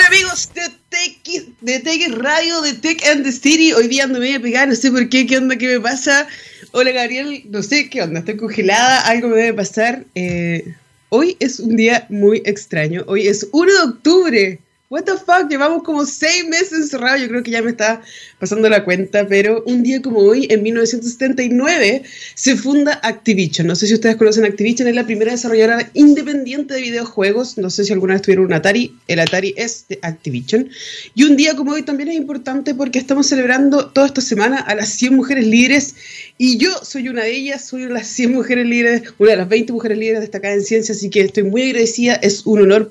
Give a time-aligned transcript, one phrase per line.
[0.00, 3.74] Hola amigos de Tech, de Tech Radio, de Tech and the City.
[3.74, 6.26] Hoy día ando medio pegada, no sé por qué, qué onda, qué me pasa.
[6.72, 10.06] Hola Gabriel, no sé qué onda, estoy congelada, algo me debe pasar.
[10.14, 10.74] Eh,
[11.10, 13.04] hoy es un día muy extraño.
[13.08, 14.60] Hoy es 1 de octubre.
[14.90, 18.02] What the fuck, llevamos como seis meses encerrados, yo creo que ya me está
[18.40, 22.02] pasando la cuenta, pero un día como hoy, en 1979,
[22.34, 23.68] se funda Activision.
[23.68, 27.56] No sé si ustedes conocen Activision, es la primera desarrolladora independiente de videojuegos.
[27.56, 30.68] No sé si alguna vez tuvieron un Atari, el Atari es de Activision.
[31.14, 34.74] Y un día como hoy también es importante porque estamos celebrando toda esta semana a
[34.74, 35.94] las 100 mujeres líderes
[36.36, 39.36] y yo soy una de ellas, soy una de las 100 mujeres líderes, una de
[39.36, 42.90] las 20 mujeres líderes destacadas en ciencia, así que estoy muy agradecida, es un honor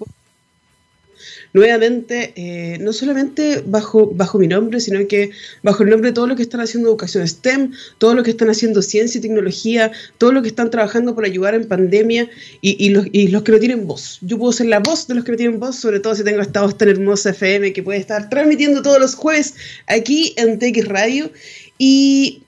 [1.54, 5.32] nuevamente, eh, no solamente bajo, bajo mi nombre, sino que
[5.64, 8.50] bajo el nombre de todo lo que están haciendo educación STEM, todo lo que están
[8.50, 12.30] haciendo ciencia y tecnología, todo lo que están trabajando por ayudar en pandemia
[12.62, 14.20] y, los, y los que no tienen voz.
[14.22, 16.42] Yo puedo ser la voz de los que no tienen voz, sobre todo si tengo
[16.42, 19.56] esta voz tan hermosa FM que puede estar transmitiendo todos los jueves
[19.88, 21.32] aquí en TX Radio.
[21.78, 22.44] Y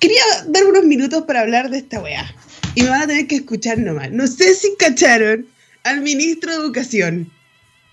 [0.00, 2.34] quería dar unos minutos para hablar de esta weá.
[2.74, 4.10] Y me van a tener que escuchar nomás.
[4.12, 5.46] No sé si cacharon
[5.84, 7.30] al ministro de Educación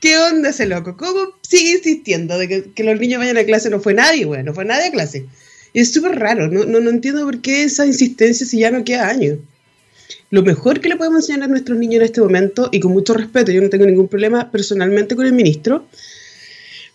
[0.04, 0.98] ¿Qué onda ese loco?
[0.98, 3.70] ¿Cómo sigue insistiendo de que, los niños vayan a clase?
[3.70, 5.28] No fue nadie, bueno, no fue nadie a clase.
[5.74, 9.08] Es súper raro, no, no, no, entiendo por qué esa insistencia si ya no queda
[9.08, 9.40] años.
[10.30, 13.14] Lo mejor que le podemos enseñar a nuestros niños en este momento, y con mucho
[13.14, 15.88] respeto, yo no tengo ningún problema personalmente con el ministro,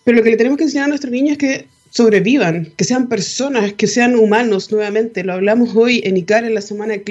[0.05, 3.09] pero lo que le tenemos que enseñar a nuestros niños es que sobrevivan, que sean
[3.09, 5.25] personas, que sean humanos nuevamente.
[5.25, 7.05] Lo hablamos hoy en ICAR en la semana de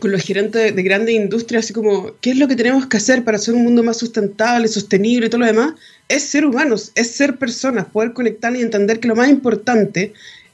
[0.00, 3.24] con los gerentes de, grandes industrias, así como, ¿qué es lo que tenemos que hacer
[3.24, 5.74] para hacer un mundo más sustentable, sostenible y todo lo demás?
[6.08, 10.12] Es ser humanos, es ser personas, poder conectar y entender que lo más importante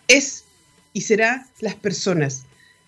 [0.08, 0.44] es
[0.92, 2.44] y será las personas.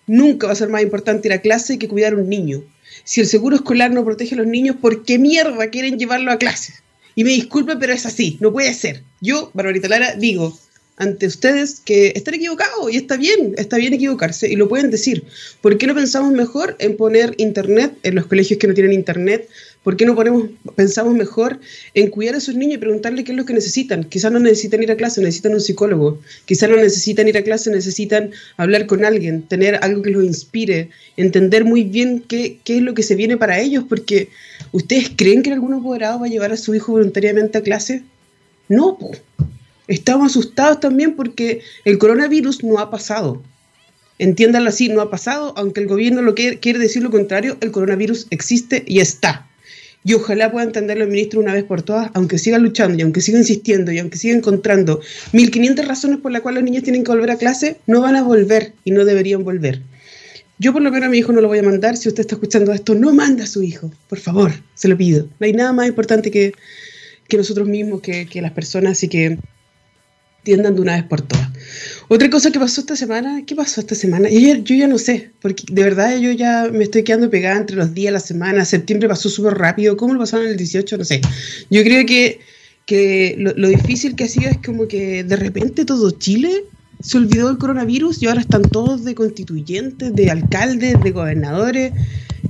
[0.07, 2.63] Nunca va a ser más importante ir a clase que cuidar a un niño.
[3.05, 6.39] Si el seguro escolar no protege a los niños, ¿por qué mierda quieren llevarlo a
[6.39, 6.75] clase?
[7.15, 9.03] Y me disculpe, pero es así, no puede ser.
[9.21, 10.59] Yo, Barbarita Lara, digo,
[11.01, 15.25] ante ustedes que están equivocados y está bien, está bien equivocarse y lo pueden decir.
[15.63, 19.49] ¿Por qué no pensamos mejor en poner internet en los colegios que no tienen internet?
[19.83, 21.59] ¿Por qué no ponemos, pensamos mejor
[21.95, 24.05] en cuidar a sus niños y preguntarle qué es lo que necesitan?
[24.05, 26.21] Quizás no necesitan ir a clase, necesitan un psicólogo.
[26.45, 30.91] Quizás no necesitan ir a clase, necesitan hablar con alguien, tener algo que los inspire,
[31.17, 34.29] entender muy bien qué, qué es lo que se viene para ellos, porque
[34.71, 38.03] ¿ustedes creen que algún apoderado va a llevar a su hijo voluntariamente a clase?
[38.69, 38.99] No,
[39.91, 43.43] Estamos asustados también porque el coronavirus no ha pasado.
[44.21, 47.73] Entiéndanlo así, no ha pasado, aunque el gobierno lo quiere, quiere decir lo contrario, el
[47.73, 49.49] coronavirus existe y está.
[50.05, 53.21] Y ojalá pueda entenderlo el ministro una vez por todas, aunque siga luchando y aunque
[53.21, 55.01] siga insistiendo y aunque siga encontrando
[55.33, 58.23] 1500 razones por las cuales los niños tienen que volver a clase, no van a
[58.23, 59.83] volver y no deberían volver.
[60.61, 61.97] Yo por lo menos a mi hijo no lo voy a mandar.
[61.97, 65.27] Si usted está escuchando esto, no manda a su hijo, por favor, se lo pido.
[65.41, 66.53] No hay nada más importante que,
[67.27, 69.39] que nosotros mismos, que, que las personas y que
[70.43, 71.49] tiendan de una vez por todas.
[72.09, 74.29] Otra cosa que pasó esta semana, ¿qué pasó esta semana?
[74.29, 77.59] Yo ya, yo ya no sé, porque de verdad yo ya me estoy quedando pegada
[77.59, 80.99] entre los días, la semana, septiembre pasó súper rápido, ¿cómo lo pasaron el 18?
[80.99, 81.21] No sé.
[81.71, 82.41] Yo creo que,
[82.87, 86.65] que lo, lo, difícil que ha sido es como que de repente todo Chile
[87.01, 91.93] se olvidó del coronavirus y ahora están todos de constituyentes, de alcaldes, de gobernadores.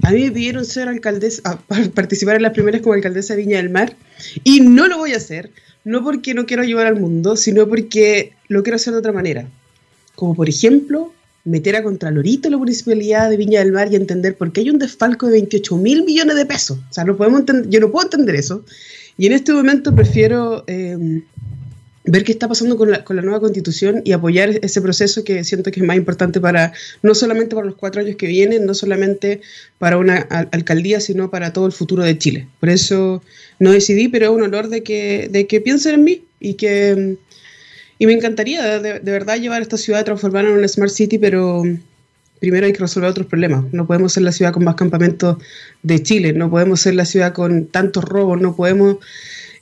[0.03, 1.61] A mí me pidieron ser alcaldesa,
[1.95, 3.97] participar en las primeras como alcaldesa de Viña del Mar
[4.45, 5.51] y no lo voy a hacer
[5.85, 9.49] no porque no quiero ayudar al mundo, sino porque lo quiero hacer de otra manera.
[10.15, 11.13] Como por ejemplo,
[11.45, 14.79] meter a Contralorito la municipalidad de Viña del Mar y entender por qué hay un
[14.79, 16.79] desfalco de 28 mil millones de pesos.
[16.91, 18.65] O sea, no podemos yo no puedo entender eso.
[19.17, 21.23] Y en este momento prefiero eh,
[22.11, 25.45] ver qué está pasando con la, con la, nueva constitución y apoyar ese proceso que
[25.45, 26.73] siento que es más importante para,
[27.03, 29.41] no solamente para los cuatro años que vienen, no solamente
[29.79, 30.17] para una
[30.53, 32.49] alcaldía, sino para todo el futuro de Chile.
[32.59, 33.23] Por eso
[33.59, 37.17] no decidí, pero es un honor de que, de que piensen en mí y que...
[37.99, 41.63] Y me encantaría de, de verdad llevar esta ciudad, transformarla en una Smart City, pero
[42.41, 43.65] primero hay que resolver otros problemas.
[43.73, 45.37] No podemos ser la ciudad con más campamentos
[45.83, 48.97] de Chile, no podemos ser la ciudad con tantos robos, no podemos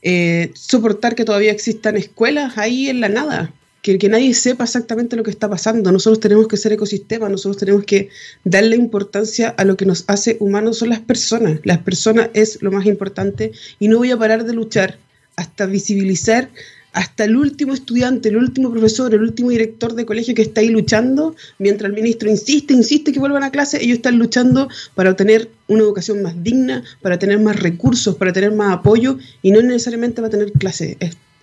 [0.02, 3.52] eh, soportar que todavía existan escuelas ahí en la nada,
[3.82, 5.92] que, que, nadie sepa exactamente lo que está pasando.
[5.92, 8.10] Nosotros tenemos que ser ecosistema, nosotros tenemos que
[8.44, 11.60] darle importancia a lo que nos hace humanos, son las personas.
[11.64, 14.98] Las personas es lo más importante y no voy a parar de luchar
[15.36, 16.50] hasta visibilizar
[16.92, 20.68] hasta el último estudiante, el último profesor, el último director de colegio que está ahí
[20.68, 25.50] luchando, mientras el ministro insiste, insiste que vuelvan a clase, ellos están luchando para obtener
[25.66, 30.20] una educación más digna, para tener más recursos, para tener más apoyo y no necesariamente
[30.20, 30.96] para tener clase.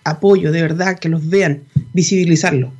[0.04, 2.72] apoyo, de verdad, que los vean, visibilizarlo.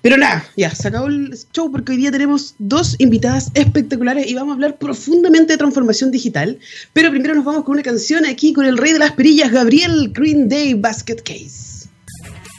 [0.00, 4.34] Pero nada, ya, se acabó el show porque hoy día tenemos dos invitadas espectaculares y
[4.34, 6.58] vamos a hablar profundamente de transformación digital.
[6.92, 10.12] Pero primero nos vamos con una canción aquí con el rey de las perillas, Gabriel
[10.14, 11.77] Green Day Basket Case.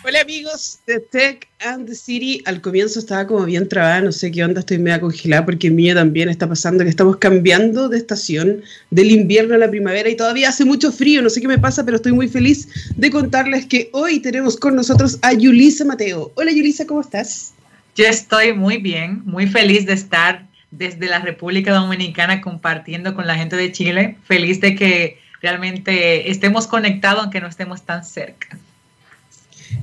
[0.09, 2.41] Hola amigos de Tech and the City.
[2.45, 5.75] Al comienzo estaba como bien trabada, no sé qué onda, estoy media congelada porque en
[5.75, 10.15] mí también está pasando que estamos cambiando de estación del invierno a la primavera y
[10.15, 13.67] todavía hace mucho frío, no sé qué me pasa, pero estoy muy feliz de contarles
[13.67, 16.31] que hoy tenemos con nosotros a Yulisa Mateo.
[16.33, 17.53] Hola Yulisa, ¿cómo estás?
[17.95, 23.35] Yo estoy muy bien, muy feliz de estar desde la República Dominicana compartiendo con la
[23.35, 28.57] gente de Chile, feliz de que realmente estemos conectados aunque no estemos tan cerca.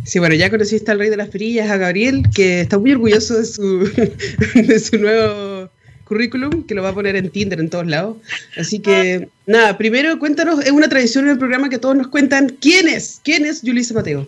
[0.04, 3.36] Sí, bueno, ya conociste al rey de las perillas, a Gabriel, que está muy orgulloso
[3.38, 3.78] de su,
[4.54, 5.70] de su nuevo
[6.04, 8.16] currículum, que lo va a poner en Tinder en todos lados.
[8.56, 12.56] Así que, nada, primero cuéntanos, es una tradición en el programa que todos nos cuentan,
[12.60, 13.20] ¿quién es?
[13.24, 14.26] ¿Quién es Yulisa Mateo?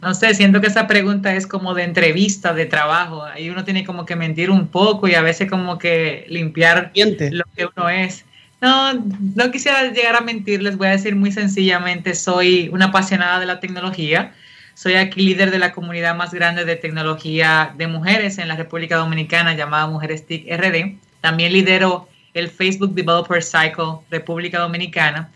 [0.00, 3.22] No sé, siento que esa pregunta es como de entrevista, de trabajo.
[3.22, 7.44] Ahí uno tiene como que mentir un poco y a veces como que limpiar lo
[7.56, 8.24] que uno es.
[8.60, 13.40] No, no quisiera llegar a mentir, les voy a decir muy sencillamente, soy una apasionada
[13.40, 14.34] de la tecnología
[14.82, 18.96] soy aquí líder de la comunidad más grande de tecnología de mujeres en la República
[18.96, 20.96] Dominicana llamada Mujeres TIC RD.
[21.20, 25.30] También lidero el Facebook Developer Cycle República Dominicana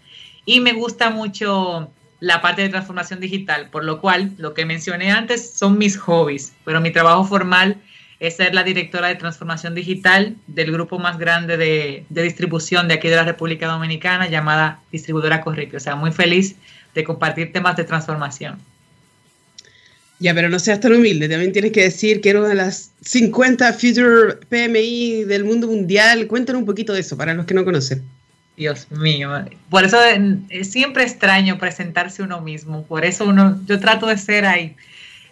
[0.45, 1.89] y me gusta mucho
[2.19, 6.53] la parte de transformación digital, por lo cual lo que mencioné antes son mis hobbies,
[6.65, 7.77] pero mi trabajo formal
[8.19, 13.07] es ser la directora de transformación digital del grupo más grande de, distribución de aquí
[13.07, 15.77] de la República Dominicana llamada Distribuidora Corripio.
[15.77, 16.57] O sea, muy feliz
[16.97, 18.59] de compartir temas de transformación.
[20.19, 21.29] Ya, pero no seas tan humilde.
[21.29, 26.27] También tienes que decir que eres de las 50 Future PMI del mundo mundial.
[26.27, 28.03] Cuéntanos un poquito de eso para los que no conocen.
[28.57, 29.31] Dios mío.
[29.69, 29.99] Por eso
[30.49, 32.85] es siempre extraño presentarse uno mismo.
[32.87, 34.75] Por eso uno, yo trato de ser ahí.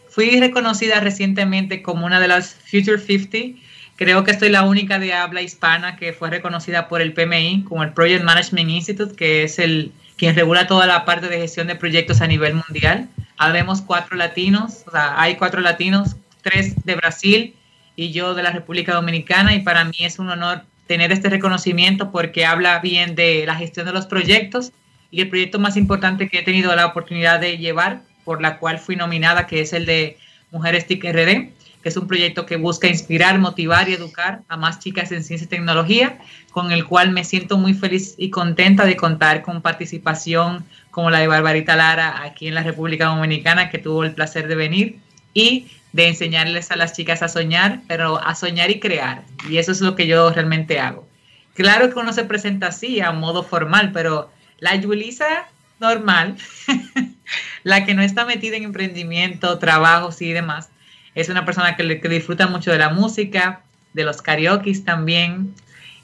[0.09, 3.59] Fui reconocida recientemente como una de las Future 50.
[3.97, 7.83] Creo que estoy la única de habla hispana que fue reconocida por el PMI como
[7.83, 11.77] el Project Management Institute, que es el quien regula toda la parte de gestión de
[11.77, 13.09] proyectos a nivel mundial.
[13.37, 17.55] Habemos cuatro latinos, o sea, hay cuatro latinos, tres de Brasil
[17.97, 22.11] y yo de la República Dominicana y para mí es un honor tener este reconocimiento
[22.11, 24.73] porque habla bien de la gestión de los proyectos
[25.11, 28.79] y el proyecto más importante que he tenido la oportunidad de llevar, por la cual
[28.79, 30.19] fui nominada, que es el de
[30.51, 31.51] Mujeres TIC RD,
[31.85, 35.45] que es un proyecto que busca inspirar, motivar y educar a más chicas en ciencia
[35.45, 36.19] y tecnología,
[36.51, 41.19] con el cual me siento muy feliz y contenta de contar con participación como la
[41.19, 44.99] de Barbarita Lara aquí en la República Dominicana, que tuvo el placer de venir,
[45.35, 49.23] y de enseñarles a las chicas a soñar, pero a soñar y crear.
[49.51, 51.07] Y eso es lo que yo realmente hago.
[51.53, 55.49] Claro que uno se presenta así, a modo formal, pero la Yulisa
[55.81, 56.37] normal,
[57.63, 60.71] la que no está metida en emprendimiento, trabajos y demás,
[61.15, 63.61] es una persona que, que disfruta mucho de la música,
[63.93, 65.55] de los karaoke también,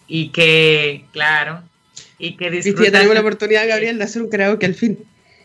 [0.06, 1.62] y que, claro,
[2.18, 2.84] y que disfruta.
[2.84, 4.98] ya tenemos la oportunidad, Gabriel, de hacer un karaoke al fin.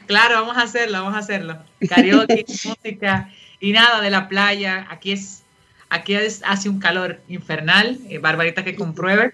[0.07, 1.57] Claro, vamos a hacerlo, vamos a hacerlo.
[1.89, 3.29] Karaoke, música
[3.59, 4.85] y nada de la playa.
[4.89, 5.43] Aquí es,
[5.89, 9.33] aquí es, hace un calor infernal, eh, Barbarita que compruebe.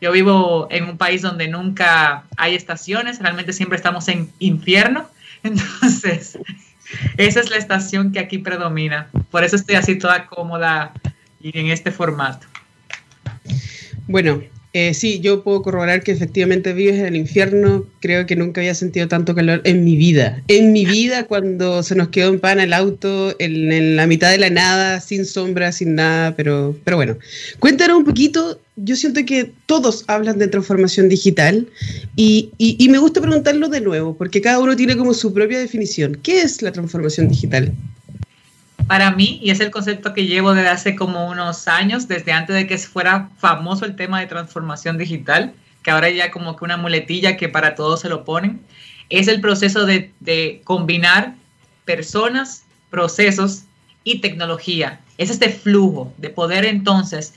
[0.00, 5.08] Yo vivo en un país donde nunca hay estaciones, realmente siempre estamos en infierno.
[5.42, 6.38] Entonces,
[7.16, 9.08] esa es la estación que aquí predomina.
[9.30, 10.92] Por eso estoy así toda cómoda
[11.40, 12.46] y en este formato.
[14.06, 14.42] Bueno,
[14.78, 17.86] eh, sí, yo puedo corroborar que efectivamente vives en el infierno.
[18.00, 20.42] Creo que nunca había sentido tanto calor en mi vida.
[20.48, 24.36] En mi vida, cuando se nos quedó en pan el auto, en, la mitad de
[24.36, 27.16] la nada, sin sombra, sin nada, pero, pero bueno.
[27.58, 28.60] Cuéntanos un poquito.
[28.76, 31.66] Yo siento que todos hablan de transformación digital
[32.14, 36.18] y, y me gusta preguntarlo de nuevo, porque cada uno tiene como su propia definición.
[36.22, 37.72] ¿Qué es la transformación digital?
[38.86, 42.54] Para mí, y es el concepto que llevo desde hace como unos años, desde antes
[42.54, 46.76] de que fuera famoso el tema de transformación digital, que ahora ya como que una
[46.76, 48.60] muletilla que para todos se lo ponen,
[49.08, 51.34] es el proceso de, combinar
[51.84, 53.64] personas, procesos
[54.04, 55.00] y tecnología.
[55.18, 57.34] Es este flujo de poder entonces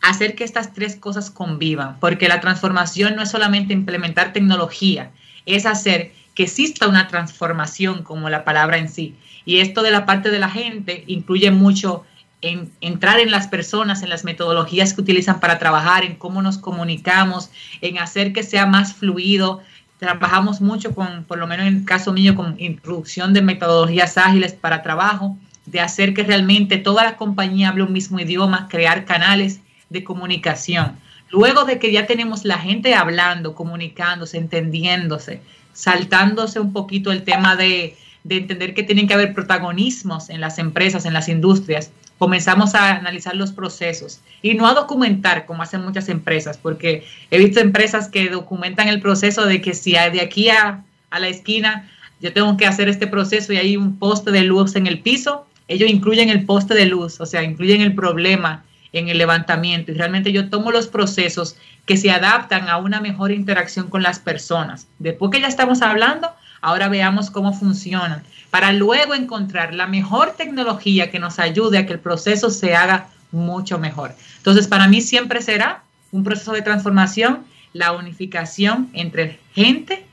[0.00, 5.10] hacer que estas tres cosas convivan, porque la transformación no es solamente implementar tecnología,
[5.46, 9.16] es hacer que exista una transformación como la palabra en sí,
[9.48, 12.04] y esto de la parte de la gente incluye mucho
[12.42, 16.58] en entrar en las personas, en las metodologías que utilizan para trabajar, en cómo nos
[16.58, 17.50] comunicamos,
[17.80, 19.62] en hacer que sea más fluido.
[19.98, 24.52] Trabajamos mucho con, por lo menos en el caso mío, con introducción de metodologías ágiles
[24.52, 29.62] para trabajo, de hacer que realmente toda la compañía hable un mismo idioma, crear canales
[29.88, 30.98] de comunicación.
[31.30, 35.40] Luego de que ya tenemos la gente hablando, comunicándose, entendiéndose,
[35.72, 40.58] saltándose un poquito el tema de de entender que tienen que haber protagonismos en las
[40.58, 45.82] empresas, en las industrias, comenzamos a analizar los procesos y no a documentar como hacen
[45.82, 50.50] muchas empresas, porque he visto empresas que documentan el proceso de que si de aquí
[50.50, 51.88] a, a la esquina
[52.20, 55.46] yo tengo que hacer este proceso y hay un poste de luz en el piso,
[55.68, 59.94] ellos incluyen el poste de luz, o sea, incluyen el problema en el levantamiento y
[59.94, 64.88] realmente yo tomo los procesos que se adaptan a una mejor interacción con las personas.
[64.98, 71.10] Después que ya estamos hablando, ahora veamos cómo funcionan para luego encontrar la mejor tecnología
[71.10, 74.14] que nos ayude a que el proceso se haga mucho mejor.
[74.38, 80.06] Entonces, para mí siempre será un proceso de transformación, la unificación entre gente,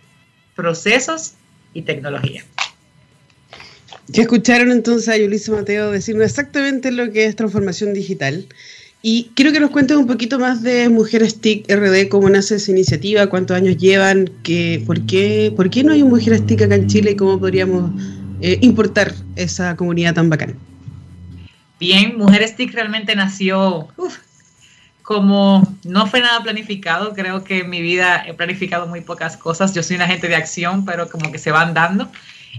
[0.55, 1.33] procesos
[1.73, 2.43] y tecnología.
[4.07, 8.47] Ya escucharon entonces a Mateo decirnos exactamente lo que es transformación digital.
[9.07, 12.71] Y quiero que nos cuenten un poquito más de Mujeres TIC RD, cómo nace esa
[12.71, 16.74] iniciativa, cuántos años llevan, qué, por, qué, por qué no hay un Mujeres TIC acá
[16.74, 17.91] en Chile y cómo podríamos
[18.41, 20.55] eh, importar esa comunidad tan bacana.
[21.79, 23.89] Bien, Mujeres TIC realmente nació
[25.03, 29.75] como no fue nada planificado, creo que en mi vida he planificado muy pocas cosas,
[29.75, 32.09] yo soy una gente de acción, pero como que se van dando.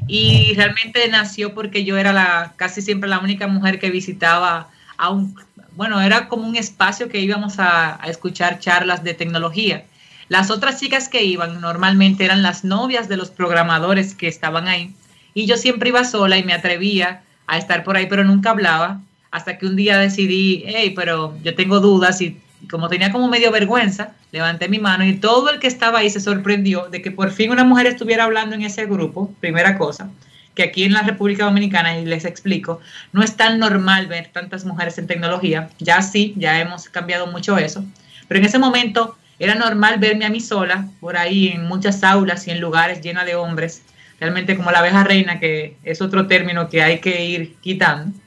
[0.06, 5.10] Y realmente nació porque yo era la casi siempre la única mujer que visitaba a
[5.10, 5.34] un,
[5.76, 9.84] bueno, era como un espacio que íbamos a, escuchar charlas de tecnología.
[10.28, 14.94] Las otras chicas que iban normalmente eran las novias de los programadores que estaban ahí.
[15.34, 19.00] Y yo siempre iba sola y me atrevía a estar por ahí, pero nunca hablaba
[19.30, 22.40] hasta que un día decidí, hey, pero yo tengo dudas y
[22.70, 26.20] como tenía como medio vergüenza, levanté mi mano y todo el que estaba ahí se
[26.20, 30.08] sorprendió de que por fin una mujer estuviera hablando en ese grupo, primera cosa,
[30.56, 32.80] que aquí en la República Dominicana, y les explico,
[33.12, 37.58] no es tan normal ver tantas mujeres en tecnología, ya sí, ya hemos cambiado mucho
[37.58, 37.84] eso,
[38.26, 42.48] pero en ese momento era normal verme a mí sola por ahí en muchas aulas
[42.48, 43.82] y en lugares llenos de hombres,
[44.18, 48.18] realmente como la abeja reina, que es otro término que hay que ir quitando.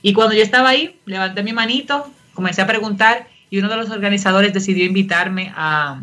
[0.00, 3.90] Y cuando yo estaba ahí, levanté mi manito, comencé a preguntar y uno de los
[3.90, 6.00] organizadores decidió invitarme a,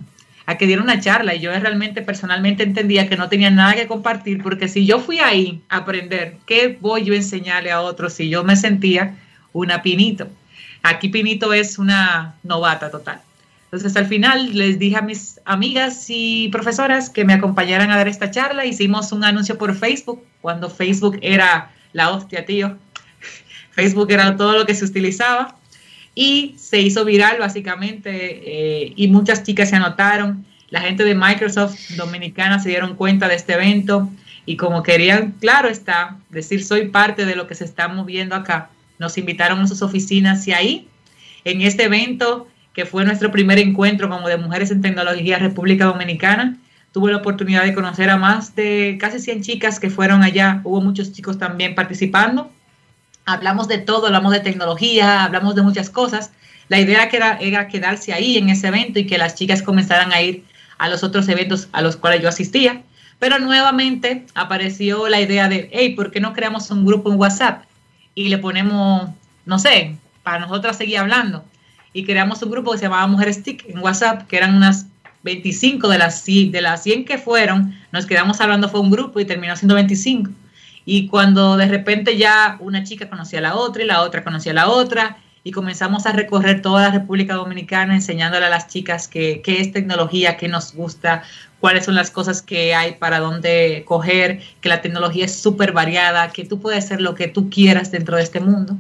[0.58, 4.44] que diera una charla y yo realmente personalmente entendía que no tenía nada que compartir
[4.44, 8.30] porque si yo fui ahí a aprender, ¿qué voy yo a enseñarle a otros si
[8.30, 9.16] yo me sentía
[9.54, 10.28] una pinito?
[10.84, 13.20] Aquí pinito es una novata total.
[13.66, 18.08] Entonces al final les dije a mis amigas y profesoras que me acompañaran a dar
[18.08, 18.66] esta charla.
[18.66, 22.78] Hicimos un anuncio por Facebook, cuando Facebook era la hostia, tío.
[23.72, 25.56] Facebook era todo lo que se utilizaba
[26.16, 30.46] y se hizo viral básicamente eh, y muchas chicas se anotaron.
[30.70, 34.10] La gente de Microsoft Dominicana se dieron cuenta de este evento
[34.46, 38.70] y como querían, claro está, decir soy parte de lo que se está moviendo acá,
[38.98, 40.88] nos invitaron a sus oficinas y ahí,
[41.44, 46.58] en este evento, que fue nuestro primer encuentro como de mujeres en tecnología República Dominicana,
[46.92, 50.80] tuve la oportunidad de conocer a más de casi 100 chicas que fueron allá, hubo
[50.80, 52.52] muchos chicos también participando
[53.26, 56.32] hablamos de todo, hablamos de tecnología, hablamos de muchas cosas.
[56.70, 60.22] La idea era, era quedarse ahí en ese evento y que las chicas comenzaran a
[60.22, 60.44] ir
[60.78, 62.82] a los otros eventos a los cuales yo asistía.
[63.20, 67.64] Pero nuevamente apareció la idea de, hey, ¿por qué no creamos un grupo en WhatsApp?
[68.14, 69.10] Y le ponemos,
[69.46, 71.44] no sé, para nosotras seguir hablando.
[71.94, 74.88] Y creamos un grupo que se llamaba Mujeres TIC en WhatsApp, que eran unas
[75.24, 79.26] 25 de las, de las 100 que fueron, nos quedamos hablando, fue un grupo y
[79.26, 80.30] terminó siendo 25.
[80.86, 84.52] Y cuando de repente ya una chica conocía a la otra y la otra conocía
[84.52, 89.08] a la otra, y comenzamos a recorrer toda la República Dominicana enseñándole a las chicas
[89.08, 91.22] qué, es tecnología, qué nos gusta,
[91.60, 96.32] cuáles son las cosas que hay para dónde coger, que la tecnología es súper variada,
[96.32, 98.76] que tú puedes hacer lo que tú quieras dentro de este mundo.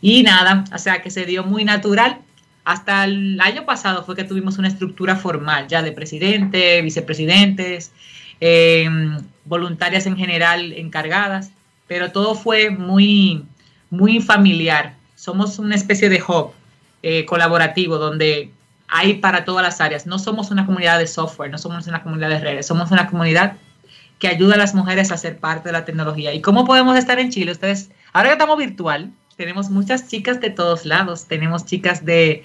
[0.00, 2.18] Y nada, o sea que se dio muy natural.
[2.64, 7.90] Hasta el año pasado fue que tuvimos una estructura formal ya de presidente, vicepresidentes,
[8.40, 8.88] eh,
[9.44, 11.50] voluntarias en general encargadas,
[11.86, 13.44] pero todo fue muy,
[13.90, 14.94] muy familiar.
[15.14, 16.52] Somos una especie de hub
[17.02, 18.50] eh, colaborativo donde
[18.88, 20.06] hay para todas las áreas.
[20.06, 23.56] No somos una comunidad de software, no somos una comunidad de redes, somos una comunidad
[24.18, 26.32] que ayuda a las mujeres a ser parte de la tecnología.
[26.32, 27.52] ¿Y cómo podemos estar en Chile?
[27.52, 31.26] Ustedes, ahora que estamos virtual, tenemos muchas chicas de todos lados.
[31.26, 32.44] Tenemos chicas de,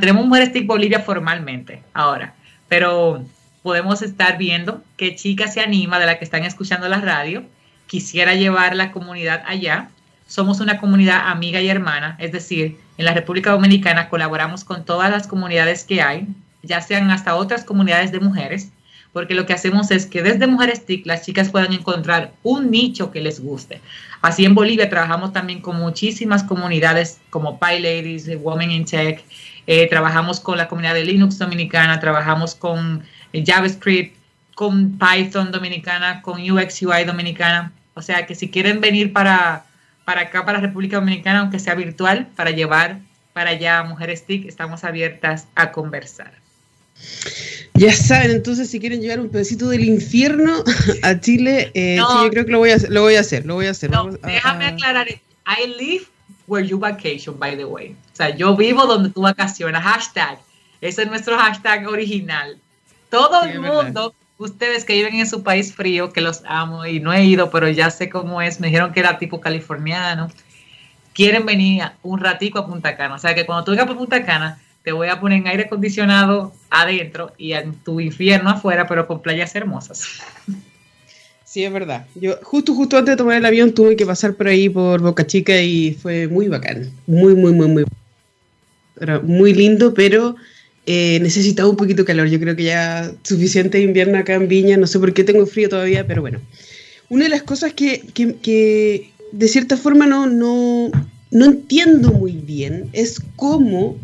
[0.00, 2.34] tenemos Mujeres TIC Bolivia formalmente ahora,
[2.68, 3.24] pero
[3.66, 7.42] podemos estar viendo qué chica se anima de la que están escuchando la radio,
[7.88, 9.88] quisiera llevar la comunidad allá.
[10.28, 15.10] Somos una comunidad amiga y hermana, es decir, en la República Dominicana colaboramos con todas
[15.10, 16.28] las comunidades que hay,
[16.62, 18.70] ya sean hasta otras comunidades de mujeres,
[19.12, 23.10] porque lo que hacemos es que desde Mujeres TIC las chicas puedan encontrar un nicho
[23.10, 23.80] que les guste.
[24.22, 29.24] Así en Bolivia trabajamos también con muchísimas comunidades como Pi Ladies, Women in Tech,
[29.66, 33.02] eh, trabajamos con la comunidad de Linux dominicana, trabajamos con
[33.32, 34.16] JavaScript,
[34.54, 37.72] con Python dominicana, con UX UI dominicana.
[37.94, 39.66] O sea que si quieren venir para,
[40.04, 43.00] para acá, para República Dominicana, aunque sea virtual, para llevar
[43.34, 46.32] para allá Mujeres TIC, estamos abiertas a conversar.
[47.74, 50.64] Ya saben, entonces si quieren llevar un pedacito del infierno
[51.02, 53.56] a Chile, eh, yo creo que lo voy a hacer, lo voy a hacer, lo
[53.56, 53.90] voy a hacer.
[54.22, 56.06] déjame aclarar, I live
[56.46, 57.94] where you vacation, by the way.
[58.14, 60.38] O sea, yo vivo donde tú vacacionas, hashtag.
[60.80, 62.58] Ese es nuestro hashtag original.
[63.10, 67.12] Todo el mundo, ustedes que viven en su país frío, que los amo y no
[67.12, 70.30] he ido, pero ya sé cómo es, me dijeron que era tipo californiano,
[71.14, 73.14] quieren venir un ratico a Punta Cana.
[73.14, 75.64] O sea, que cuando tú vengas a Punta Cana, te voy a poner en aire
[75.64, 80.20] acondicionado adentro y en tu infierno afuera, pero con playas hermosas.
[81.44, 82.06] Sí, es verdad.
[82.14, 85.26] Yo justo, justo antes de tomar el avión tuve que pasar por ahí por Boca
[85.26, 86.90] Chica y fue muy bacán.
[87.06, 87.84] Muy, muy, muy, muy.
[89.00, 90.36] Era muy lindo, pero
[90.86, 92.28] eh, necesitaba un poquito de calor.
[92.28, 94.76] Yo creo que ya suficiente invierno acá en Viña.
[94.76, 96.40] No sé por qué tengo frío todavía, pero bueno.
[97.08, 100.90] Una de las cosas que, que, que de cierta forma no, no,
[101.30, 103.96] no entiendo muy bien es cómo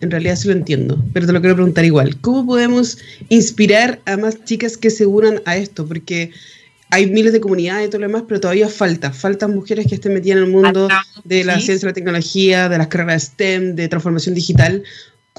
[0.00, 2.20] en realidad sí lo entiendo, pero te lo quiero preguntar igual.
[2.20, 2.98] ¿Cómo podemos
[3.28, 5.86] inspirar a más chicas que se unan a esto?
[5.86, 6.30] Porque
[6.90, 9.12] hay miles de comunidades y todo lo demás, pero todavía falta.
[9.12, 10.88] Faltan mujeres que estén metidas en el mundo
[11.24, 14.82] de la ciencia la tecnología, de las carreras STEM, de transformación digital.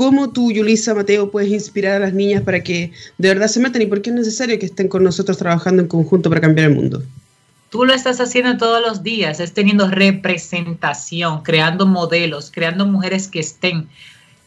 [0.01, 3.84] ¿Cómo tú, Yulisa Mateo, puedes inspirar a las niñas para que de verdad se metan
[3.84, 6.75] y por qué es necesario que estén con nosotros trabajando en conjunto para cambiar el
[6.75, 7.03] mundo?
[7.70, 13.41] Tú lo estás haciendo todos los días, es teniendo representación, creando modelos, creando mujeres que
[13.41, 13.89] estén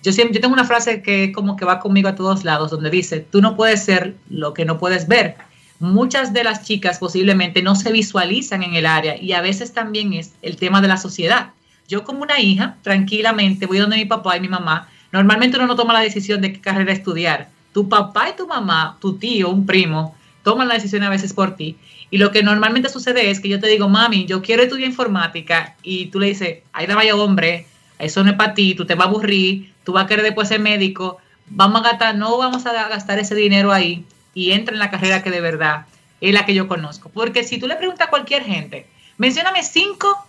[0.03, 2.91] yo, siempre, yo tengo una frase que como que va conmigo a todos lados, donde
[2.91, 5.37] dice, tú no puedes ser lo que no puedes ver.
[5.79, 10.15] Muchas de las chicas posiblemente no se visualizan en el área y a veces también
[10.15, 11.51] es el tema de la sociedad.
[11.87, 15.77] Yo como una hija, tranquilamente, voy donde mi papá y mi mamá, normalmente uno no
[15.77, 17.49] toma la decisión de qué carrera estudiar.
[17.73, 21.55] Tu papá y tu mamá, tu tío, un primo, toman la decisión a veces por
[21.55, 21.77] ti.
[22.11, 25.77] Y lo que normalmente sucede es que yo te digo, mami, yo quiero estudiar informática
[25.85, 27.65] y tú le dices, ay, vaya hombre,
[28.01, 30.49] eso no es para ti, tú te vas a aburrir, tú vas a querer después
[30.49, 34.05] ser médico, vamos a gastar, no vamos a gastar ese dinero ahí
[34.35, 35.87] y entra en la carrera que de verdad
[36.21, 37.09] es la que yo conozco.
[37.11, 40.27] Porque si tú le preguntas a cualquier gente, mencióname cinco,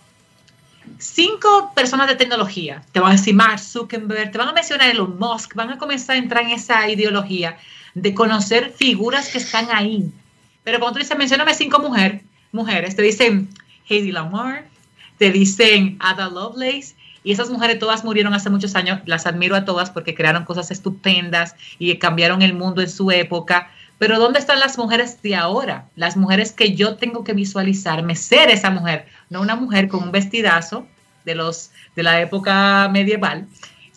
[0.98, 5.18] cinco personas de tecnología, te van a decir Mark Zuckerberg, te van a mencionar Elon
[5.18, 7.58] Musk, van a comenzar a entrar en esa ideología
[7.94, 10.10] de conocer figuras que están ahí.
[10.64, 12.22] Pero cuando tú dices, mencióname cinco mujeres,
[12.52, 13.48] mujeres, te dicen
[13.88, 14.66] Heidi Lamar,
[15.18, 16.94] te dicen Ada Lovelace,
[17.26, 20.70] y esas mujeres todas murieron hace muchos años, las admiro a todas porque crearon cosas
[20.70, 23.72] estupendas y cambiaron el mundo en su época.
[23.98, 25.86] Pero ¿dónde están las mujeres de ahora?
[25.96, 30.12] Las mujeres que yo tengo que visualizarme, ser esa mujer, no una mujer con un
[30.12, 30.86] vestidazo
[31.24, 33.46] de los de la época medieval.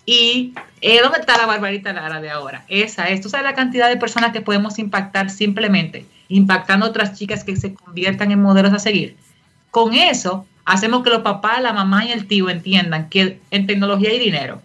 [0.05, 2.63] Y eh, ¿dónde está la Barbarita Lara de ahora?
[2.67, 3.29] Esa es.
[3.31, 8.31] La cantidad de personas que podemos impactar simplemente impactando a otras chicas que se conviertan
[8.31, 9.17] en modelos a seguir.
[9.71, 14.11] Con eso hacemos que los papás, la mamá y el tío entiendan que en tecnología
[14.11, 14.61] hay dinero,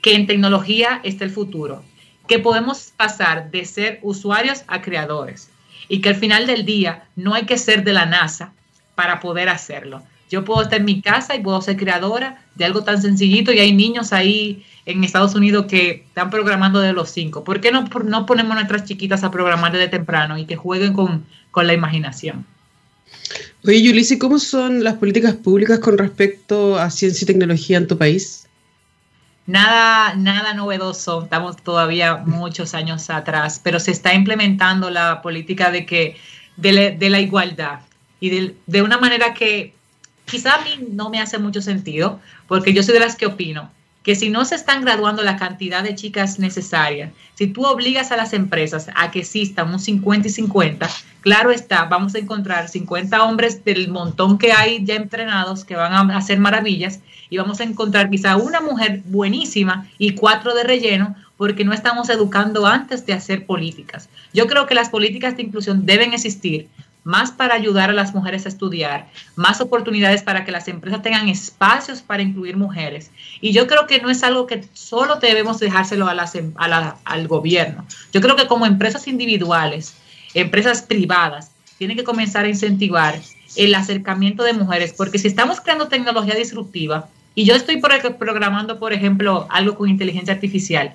[0.00, 1.82] que en tecnología está el futuro,
[2.26, 5.48] que podemos pasar de ser usuarios a creadores
[5.88, 8.52] y que al final del día no hay que ser de la NASA
[8.94, 10.02] para poder hacerlo.
[10.28, 13.60] Yo puedo estar en mi casa y puedo ser creadora de algo tan sencillito y
[13.60, 17.44] hay niños ahí en Estados Unidos que están programando de los cinco.
[17.44, 21.24] ¿Por qué no, no ponemos nuestras chiquitas a programar desde temprano y que jueguen con,
[21.52, 22.44] con la imaginación?
[23.64, 27.96] Oye, Yulisi, ¿cómo son las políticas públicas con respecto a ciencia y tecnología en tu
[27.96, 28.46] país?
[29.46, 35.86] Nada, nada novedoso, estamos todavía muchos años atrás, pero se está implementando la política de
[35.86, 36.16] que
[36.56, 37.80] de, la igualdad
[38.18, 39.72] y de, de una manera que
[40.24, 43.70] quizá a mí no me hace mucho sentido, porque yo soy de las que opino
[44.06, 48.16] que si no se están graduando la cantidad de chicas necesarias, si tú obligas a
[48.16, 50.88] las empresas a que existan un 50 y 50,
[51.22, 55.92] claro está, vamos a encontrar 50 hombres del montón que hay ya entrenados que van
[55.92, 61.16] a hacer maravillas y vamos a encontrar quizá una mujer buenísima y cuatro de relleno
[61.36, 64.08] porque no estamos educando antes de hacer políticas.
[64.32, 66.68] Yo creo que las políticas de inclusión deben existir,
[67.06, 71.28] más para ayudar a las mujeres a estudiar, más oportunidades para que las empresas tengan
[71.28, 73.12] espacios para incluir mujeres.
[73.40, 77.28] Y yo creo que no es algo que solo debemos dejárselo a las, em, al
[77.28, 77.86] gobierno.
[78.12, 79.94] Yo creo que como empresas individuales,
[80.34, 83.20] empresas privadas, tienen que comenzar a incentivar
[83.54, 87.80] el acercamiento de mujeres, porque si estamos creando tecnología disruptiva, y yo estoy
[88.18, 90.92] programando, por ejemplo, algo con inteligencia artificial,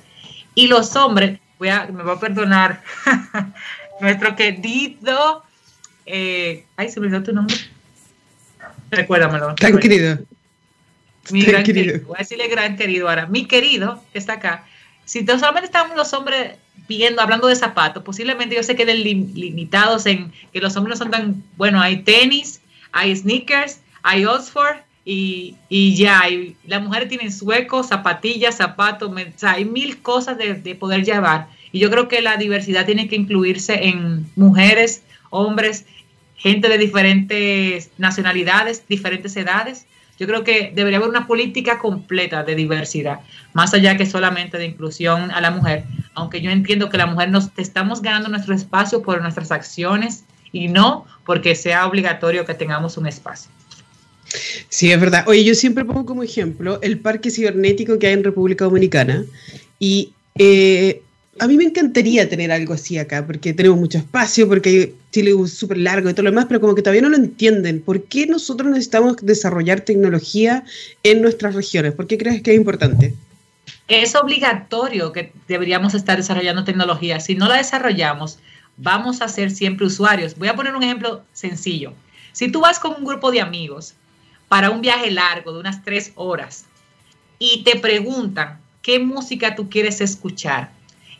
[0.55, 2.83] y los hombres, voy a, me voy a perdonar,
[4.01, 5.43] nuestro querido
[6.05, 7.55] eh, ay, se me olvidó tu nombre.
[8.89, 9.55] Recuérdamelo.
[9.55, 10.19] Tan querido.
[11.31, 11.99] Mi gran querido.
[12.07, 13.27] Voy a decirle gran querido ahora.
[13.27, 14.65] Mi querido, que está acá.
[15.05, 20.31] Si solamente estamos los hombres viendo, hablando de zapatos, posiblemente yo se queden limitados en
[20.51, 22.61] que los hombres no son tan, bueno, hay tenis
[22.91, 29.11] hay sneakers, hay Oxford y, y ya, y las mujeres tienen suecos, zapatillas, zapatos,
[29.41, 31.47] hay mil cosas de, de poder llevar.
[31.71, 35.85] Y yo creo que la diversidad tiene que incluirse en mujeres, hombres,
[36.35, 39.87] gente de diferentes nacionalidades, diferentes edades.
[40.19, 43.21] Yo creo que debería haber una política completa de diversidad,
[43.53, 47.31] más allá que solamente de inclusión a la mujer, aunque yo entiendo que la mujer
[47.31, 52.97] nos estamos ganando nuestro espacio por nuestras acciones y no porque sea obligatorio que tengamos
[52.97, 53.49] un espacio.
[54.69, 55.25] Sí, es verdad.
[55.27, 59.25] Oye, yo siempre pongo como ejemplo el parque cibernético que hay en República Dominicana
[59.79, 61.01] y eh,
[61.39, 65.53] a mí me encantaría tener algo así acá, porque tenemos mucho espacio, porque Chile es
[65.53, 67.81] súper largo y todo lo demás, pero como que todavía no lo entienden.
[67.81, 70.65] ¿Por qué nosotros necesitamos desarrollar tecnología
[71.03, 71.93] en nuestras regiones?
[71.93, 73.15] ¿Por qué crees que es importante?
[73.87, 77.19] Es obligatorio que deberíamos estar desarrollando tecnología.
[77.19, 78.39] Si no la desarrollamos,
[78.77, 80.37] vamos a ser siempre usuarios.
[80.37, 81.93] Voy a poner un ejemplo sencillo.
[82.33, 83.93] Si tú vas con un grupo de amigos
[84.49, 86.65] para un viaje largo de unas tres horas
[87.39, 90.71] y te preguntan qué música tú quieres escuchar,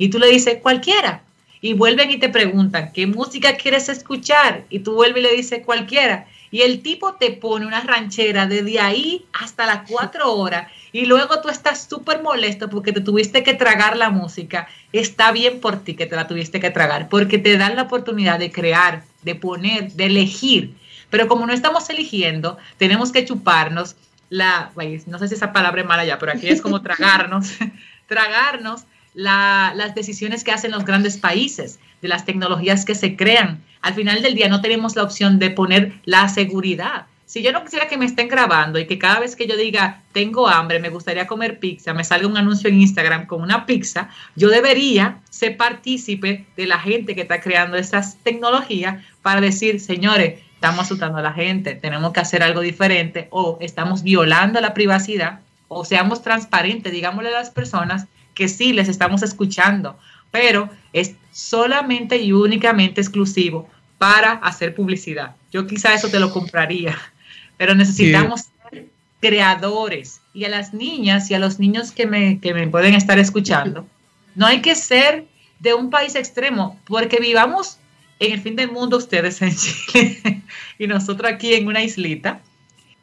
[0.01, 1.21] y tú le dices, cualquiera.
[1.61, 4.63] Y vuelven y te preguntan, ¿qué música quieres escuchar?
[4.71, 6.25] Y tú vuelves y le dices, cualquiera.
[6.49, 11.39] Y el tipo te pone una ranchera desde ahí hasta las cuatro horas y luego
[11.41, 14.67] tú estás súper molesto porque te tuviste que tragar la música.
[14.91, 18.39] Está bien por ti que te la tuviste que tragar porque te dan la oportunidad
[18.39, 20.73] de crear, de poner, de elegir.
[21.11, 23.95] Pero como no estamos eligiendo, tenemos que chuparnos
[24.29, 24.71] la,
[25.05, 27.51] no sé si esa palabra es mala ya, pero aquí es como tragarnos,
[28.07, 33.63] tragarnos las decisiones que hacen los grandes países, de las tecnologías que se crean.
[33.81, 37.05] Al final del día no tenemos la opción de poner la seguridad.
[37.25, 40.01] Si yo no quisiera que me estén grabando y que cada vez que yo diga
[40.11, 44.09] tengo hambre, me gustaría comer pizza, me salga un anuncio en Instagram con una pizza,
[44.35, 50.41] yo debería ser partícipe de la gente que está creando esas tecnologías para decir, señores,
[50.55, 55.39] estamos asustando a la gente, tenemos que hacer algo diferente o estamos violando la privacidad
[55.69, 58.07] o seamos transparentes, digámosle a las personas
[58.41, 59.99] que sí les estamos escuchando,
[60.31, 65.35] pero es solamente y únicamente exclusivo para hacer publicidad.
[65.51, 66.97] Yo quizá eso te lo compraría,
[67.57, 68.87] pero necesitamos ser
[69.19, 70.21] creadores.
[70.33, 73.85] Y a las niñas y a los niños que me, que me pueden estar escuchando,
[74.35, 75.27] no hay que ser
[75.59, 77.77] de un país extremo, porque vivamos
[78.17, 80.41] en el fin del mundo ustedes en Chile
[80.79, 82.41] y nosotros aquí en una islita,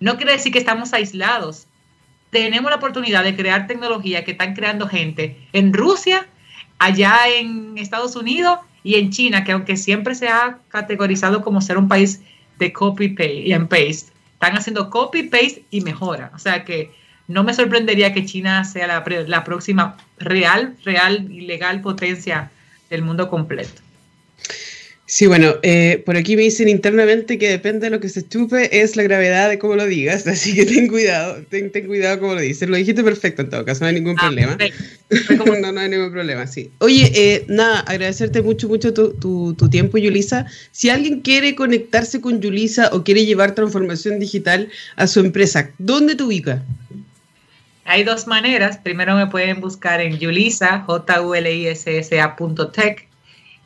[0.01, 1.69] no quiere decir que estamos aislados
[2.31, 6.27] tenemos la oportunidad de crear tecnología que están creando gente en Rusia,
[6.79, 11.79] allá en Estados Unidos y en China, que aunque siempre se ha categorizado como ser
[11.79, 12.21] un país
[12.59, 16.31] de copy paste y paste, están haciendo copy paste y mejora.
[16.35, 16.93] O sea que
[17.27, 22.51] no me sorprendería que China sea la, la próxima real, real y legal potencia
[22.91, 23.83] del mundo completo.
[25.11, 28.83] Sí, bueno, eh, por aquí me dicen internamente que depende de lo que se chupe,
[28.83, 32.43] es la gravedad de cómo lo digas, así que ten cuidado, ten, cuidado cómo lo
[32.43, 32.69] dices.
[32.69, 34.59] Lo dijiste perfecto en todo caso, no hay ningún ah, problema.
[35.63, 36.71] no, no hay ningún problema, sí.
[36.81, 40.45] Oye, eh, nada, agradecerte mucho, mucho tu, tu, tu, tiempo, Yulisa.
[40.73, 46.17] Si alguien quiere conectarse con Yulisa o quiere llevar transformación digital a su empresa, ¿dónde
[46.17, 46.63] te ubica?
[47.87, 48.77] Hay dos maneras.
[48.77, 52.37] Primero me pueden buscar en Yulisa, j u l i s s -A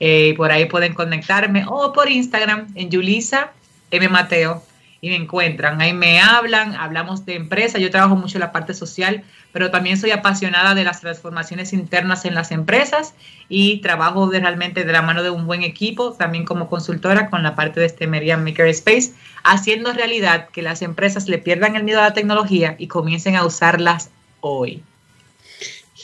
[0.04, 3.52] eh, por ahí pueden conectarme o por Instagram en Yulisa
[3.92, 4.08] M.
[4.08, 4.60] Mateo
[5.00, 5.80] y me encuentran.
[5.80, 7.78] Ahí me hablan, hablamos de empresa.
[7.78, 12.34] Yo trabajo mucho la parte social, pero también soy apasionada de las transformaciones internas en
[12.34, 13.14] las empresas
[13.48, 17.54] y trabajo realmente de la mano de un buen equipo, también como consultora con la
[17.54, 19.12] parte de este Meridian Maker Space,
[19.44, 23.46] haciendo realidad que las empresas le pierdan el miedo a la tecnología y comiencen a
[23.46, 24.10] usarlas
[24.40, 24.82] hoy.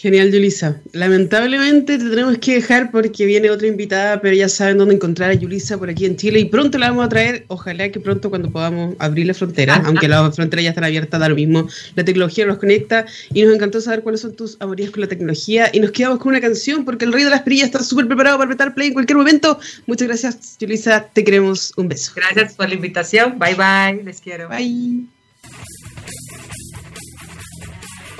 [0.00, 0.80] Genial, Yulisa.
[0.92, 5.34] Lamentablemente te tenemos que dejar porque viene otra invitada, pero ya saben dónde encontrar a
[5.34, 7.44] Yulisa por aquí en Chile y pronto la vamos a traer.
[7.48, 11.28] Ojalá que pronto cuando podamos abrir la frontera, aunque las fronteras ya están abiertas, da
[11.28, 11.68] lo mismo.
[11.96, 15.68] La tecnología nos conecta y nos encantó saber cuáles son tus amorías con la tecnología.
[15.72, 18.38] Y nos quedamos con una canción porque el Rey de las Perillas está súper preparado
[18.38, 19.58] para meter play en cualquier momento.
[19.86, 21.08] Muchas gracias, Yulisa.
[21.12, 21.72] Te queremos.
[21.76, 22.12] Un beso.
[22.14, 23.36] Gracias por la invitación.
[23.36, 24.04] Bye bye.
[24.04, 24.48] Les quiero.
[24.48, 25.17] Bye.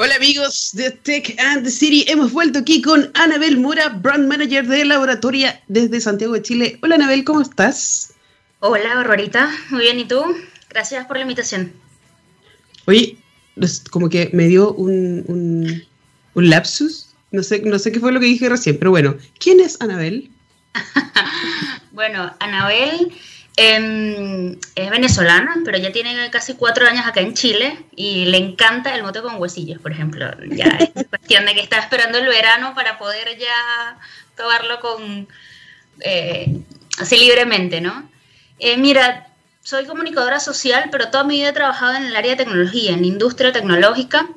[0.00, 4.64] Hola amigos de Tech and the City, hemos vuelto aquí con Anabel Mora, Brand Manager
[4.64, 6.78] de Laboratoria desde Santiago de Chile.
[6.82, 8.14] Hola Anabel, ¿cómo estás?
[8.60, 10.22] Hola Aurorita, muy bien, ¿y tú?
[10.70, 11.72] Gracias por la invitación.
[12.86, 13.18] Oye,
[13.90, 15.84] como que me dio un,
[16.34, 19.58] un, lapsus, no sé, no sé qué fue lo que dije recién, pero bueno, ¿quién
[19.58, 20.30] es Anabel?
[21.90, 23.12] bueno, Anabel
[23.60, 28.94] Em, es venezolana, pero ya tiene casi cuatro años acá en Chile y le encanta
[28.94, 30.30] el mote con huesillos, por ejemplo.
[30.50, 33.98] Ya es cuestión de que está esperando el verano para poder ya
[34.36, 35.26] tomarlo con
[36.02, 36.56] eh,
[37.00, 38.08] así libremente, ¿no?
[38.60, 39.26] Eh, mira,
[39.60, 43.04] soy comunicadora social, pero toda mi vida he trabajado en el área de tecnología, en
[43.04, 44.28] industria tecnológica,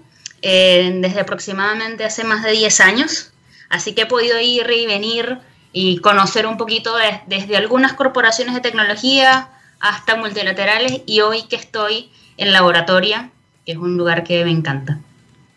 [0.42, 3.30] eh, desde aproximadamente hace más de 10 años.
[3.70, 5.38] Así que he podido ir y venir
[5.74, 6.96] y conocer un poquito
[7.28, 13.30] desde algunas corporaciones de tecnología hasta multilaterales y hoy que estoy en Laboratoria,
[13.66, 15.00] que es un lugar que me encanta.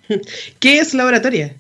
[0.60, 1.54] ¿Qué es Laboratoria?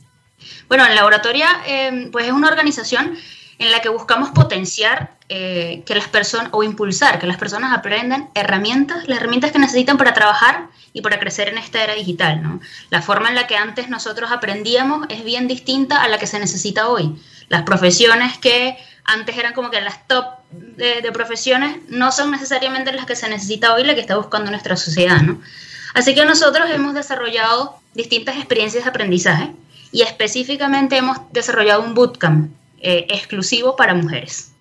[0.68, 3.16] Bueno, en Laboratoria eh, pues es una organización
[3.58, 8.28] en la que buscamos potenciar eh, que las personas o impulsar que las personas aprendan
[8.34, 12.42] herramientas, las herramientas que necesitan para trabajar y para crecer en esta era digital.
[12.42, 12.60] ¿no?
[12.90, 16.38] La forma en la que antes nosotros aprendíamos es bien distinta a la que se
[16.38, 17.16] necesita hoy.
[17.48, 23.06] Las profesiones que antes eran como que las top de, profesiones no son necesariamente las
[23.06, 25.20] que se necesita hoy, la que está buscando nuestra sociedad.
[25.20, 25.40] ¿no?
[25.94, 29.50] Así que nosotros hemos desarrollado distintas experiencias de aprendizaje
[29.92, 34.53] y específicamente hemos desarrollado un bootcamp eh, exclusivo para mujeres.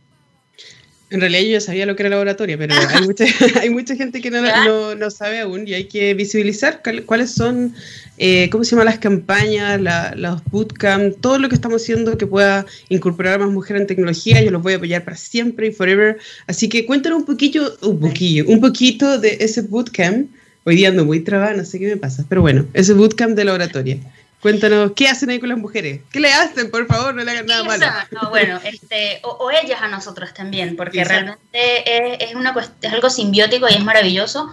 [1.10, 3.26] En realidad yo ya sabía lo que era laboratorio, pero hay mucha,
[3.62, 7.76] hay mucha gente que no, no, sabe aún y hay que visibilizar cuáles son,
[8.18, 9.80] eh, ¿cómo se llaman las campañas,
[10.16, 14.42] los bootcamps, todo lo que estamos haciendo que pueda incorporar a más mujeres en tecnología.
[14.42, 16.18] Yo los voy a apoyar para siempre y forever.
[16.48, 20.30] Así que cuéntanos un poquito, un poquillo, un poquito de ese bootcamp.
[20.66, 23.44] Hoy día ando muy trabada, no sé qué me pasa, pero bueno, ese bootcamp de
[23.44, 24.00] laboratorio.
[24.44, 26.02] Cuéntanos, ¿qué hacen ahí con las mujeres?
[26.12, 26.70] ¿Qué le hacen?
[26.70, 27.86] Por favor, no le hagan nada malo.
[28.12, 33.70] No, bueno, este, o, ellas a nosotros también, porque realmente es, una, es algo simbiótico
[33.70, 34.52] y es maravilloso.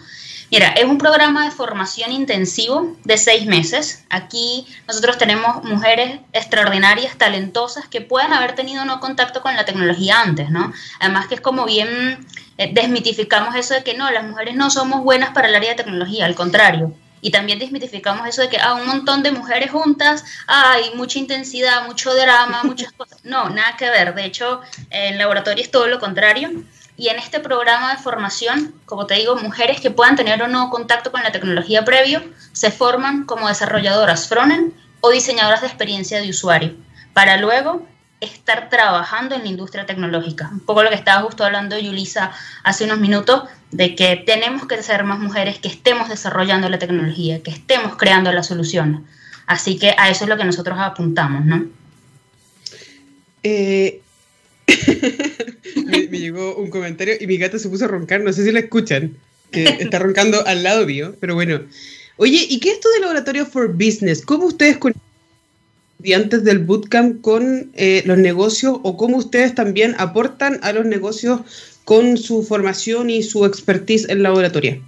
[0.53, 4.05] Mira, es un programa de formación intensivo de seis meses.
[4.11, 10.21] Aquí nosotros tenemos mujeres extraordinarias, talentosas, que pueden haber tenido no contacto con la tecnología
[10.21, 10.73] antes, ¿no?
[11.01, 12.25] Además que es como bien
[12.59, 15.83] eh, desmitificamos eso de que no, las mujeres no somos buenas para el área de
[15.83, 20.25] tecnología, al contrario y también desmitificamos eso de que ah, un montón de mujeres juntas,
[20.47, 23.19] hay mucha intensidad, mucho drama, muchas cosas.
[23.25, 24.15] No, nada que ver.
[24.15, 26.51] De hecho, en laboratorio es todo lo contrario.
[26.97, 30.69] Y en este programa de formación, como te digo, mujeres que puedan tener o no
[30.69, 36.29] contacto con la tecnología previo, se forman como desarrolladoras frontend o diseñadoras de experiencia de
[36.29, 36.75] usuario,
[37.15, 37.87] para luego
[38.21, 40.51] estar trabajando en la industria tecnológica.
[40.53, 42.33] Un poco lo que estaba justo hablando Yulisa
[42.65, 47.43] hace unos minutos, de que tenemos que ser más mujeres que estemos desarrollando la tecnología,
[47.43, 49.07] que estemos creando la solución.
[49.47, 51.67] Así que a eso es lo que nosotros apuntamos, ¿no?
[53.43, 54.01] Eh,
[55.87, 58.61] me, llegó un comentario y mi gata se puso a roncar, no sé si la
[58.61, 59.17] escuchan,
[59.51, 61.61] que está roncando al lado mío, pero bueno.
[62.17, 64.25] Oye, ¿y qué es esto de Laboratorio for Business?
[64.25, 64.93] ¿Cómo ustedes con
[66.01, 71.41] estudiantes del bootcamp con eh, los negocios o cómo ustedes también aportan a los negocios
[71.91, 74.81] con su formación y su expertise en laboratorio.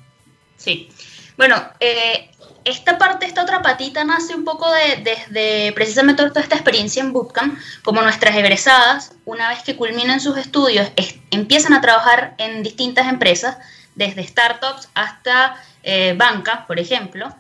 [0.57, 0.89] Sí,
[1.37, 2.31] bueno, eh,
[2.65, 7.13] esta parte, esta otra patita nace un poco de, desde precisamente toda esta experiencia en
[7.13, 10.93] bootcamp, como nuestras egresadas, una vez que culminan sus estudios,
[11.33, 13.57] empiezan a trabajar en distintas empresas,
[13.97, 17.35] desde startups hasta eh, banca, por ejemplo,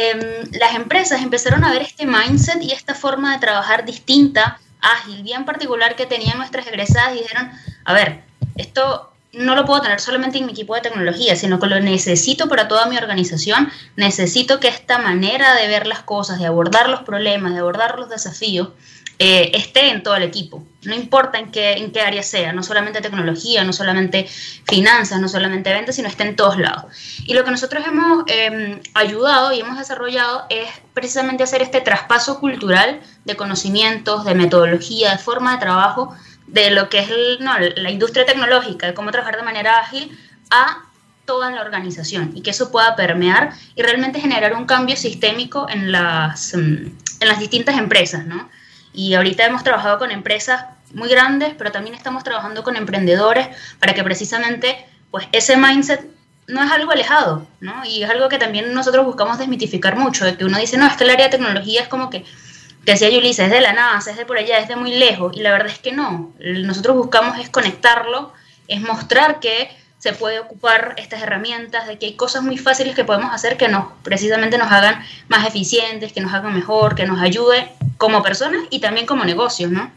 [0.00, 0.20] Em,
[0.52, 5.44] las empresas empezaron a ver este mindset y esta forma de trabajar distinta, ágil, bien
[5.44, 7.50] particular que tenían nuestras egresadas y dijeron,
[7.84, 8.22] a ver,
[8.58, 12.48] esto no lo puedo tener solamente en mi equipo de tecnología, sino que lo necesito
[12.48, 13.70] para toda mi organización.
[13.96, 18.08] Necesito que esta manera de ver las cosas, de abordar los problemas, de abordar los
[18.08, 18.70] desafíos,
[19.20, 20.64] eh, esté en todo el equipo.
[20.84, 24.28] No importa en qué, en qué área sea, no solamente tecnología, no solamente
[24.68, 26.84] finanzas, no solamente ventas, sino esté en todos lados.
[27.26, 32.38] Y lo que nosotros hemos em, ayudado y hemos desarrollado es precisamente hacer este traspaso
[32.38, 36.16] cultural de conocimientos, de metodología, de forma de trabajo,
[36.48, 37.08] de lo que es
[37.40, 40.18] la industria tecnológica, de cómo trabajar de manera ágil,
[40.50, 40.84] a
[41.24, 45.92] toda la organización y que eso pueda permear y realmente generar un cambio sistémico en
[45.92, 48.48] las, em, en las distintas empresas, ¿no?
[48.94, 53.92] Y ahorita hemos trabajado con empresas muy grandes, pero también estamos trabajando con emprendedores para
[53.92, 56.06] que precisamente pues ese mindset
[56.46, 57.84] no es algo alejado, ¿no?
[57.84, 60.96] Y es algo que también nosotros buscamos desmitificar mucho, de que uno dice, no, es
[60.96, 62.24] que el área de tecnología es como que
[62.92, 65.40] decía Yulisa, es de la NASA, es de por allá, es de muy lejos, y
[65.40, 66.32] la verdad es que no.
[66.38, 68.32] Nosotros buscamos es conectarlo,
[68.68, 73.04] es mostrar que se puede ocupar estas herramientas, de que hay cosas muy fáciles que
[73.04, 77.20] podemos hacer que nos precisamente nos hagan más eficientes, que nos hagan mejor, que nos
[77.20, 79.90] ayude como personas y también como negocios, ¿no?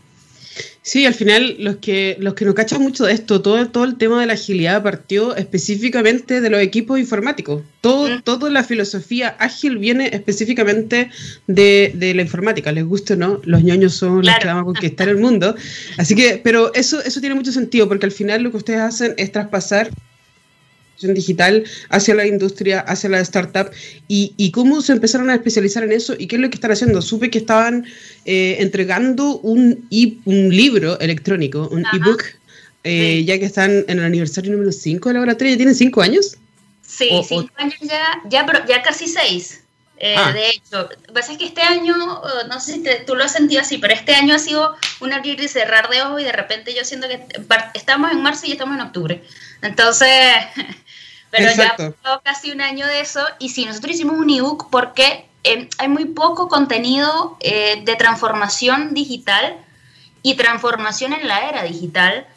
[0.84, 3.98] Sí, al final los que los que no cachan mucho de esto, todo, todo el
[3.98, 7.62] tema de la agilidad partió específicamente de los equipos informáticos.
[7.82, 8.22] Todo, mm.
[8.24, 11.10] Toda la filosofía ágil viene específicamente
[11.48, 14.64] de, de, la informática, les guste o no, los ñoños son los que van a
[14.64, 15.56] conquistar el mundo.
[15.98, 19.14] Así que, pero eso, eso tiene mucho sentido, porque al final lo que ustedes hacen
[19.18, 19.92] es traspasar
[21.00, 23.72] digital hacia la industria, hacia la startup
[24.08, 26.72] y, y, cómo se empezaron a especializar en eso y qué es lo que están
[26.72, 27.02] haciendo.
[27.02, 27.86] Supe que estaban
[28.26, 29.88] eh, entregando un,
[30.26, 32.24] un libro electrónico, un ebook
[32.84, 35.54] eh, ya que están en el aniversario número 5 de laboratorio.
[35.54, 36.38] ¿Ya tienen 5 años?
[36.82, 39.62] Sí, 5 años ya, ya, pero ya casi 6.
[40.04, 40.32] Eh, ah.
[40.32, 43.24] De hecho, lo que pasa es que este año, oh, no sé si tú lo
[43.24, 46.24] has sentido así, pero este año ha sido un abrir y cerrar de ojos y
[46.24, 47.24] de repente yo siento que
[47.76, 49.24] estamos en marzo y estamos en octubre.
[49.62, 50.10] Entonces,
[51.32, 55.28] pero ya ha casi un año de eso y si nosotros hicimos un ebook porque
[55.44, 59.58] eh, hay muy poco contenido eh, de transformación digital
[60.22, 62.28] y transformación en la era digital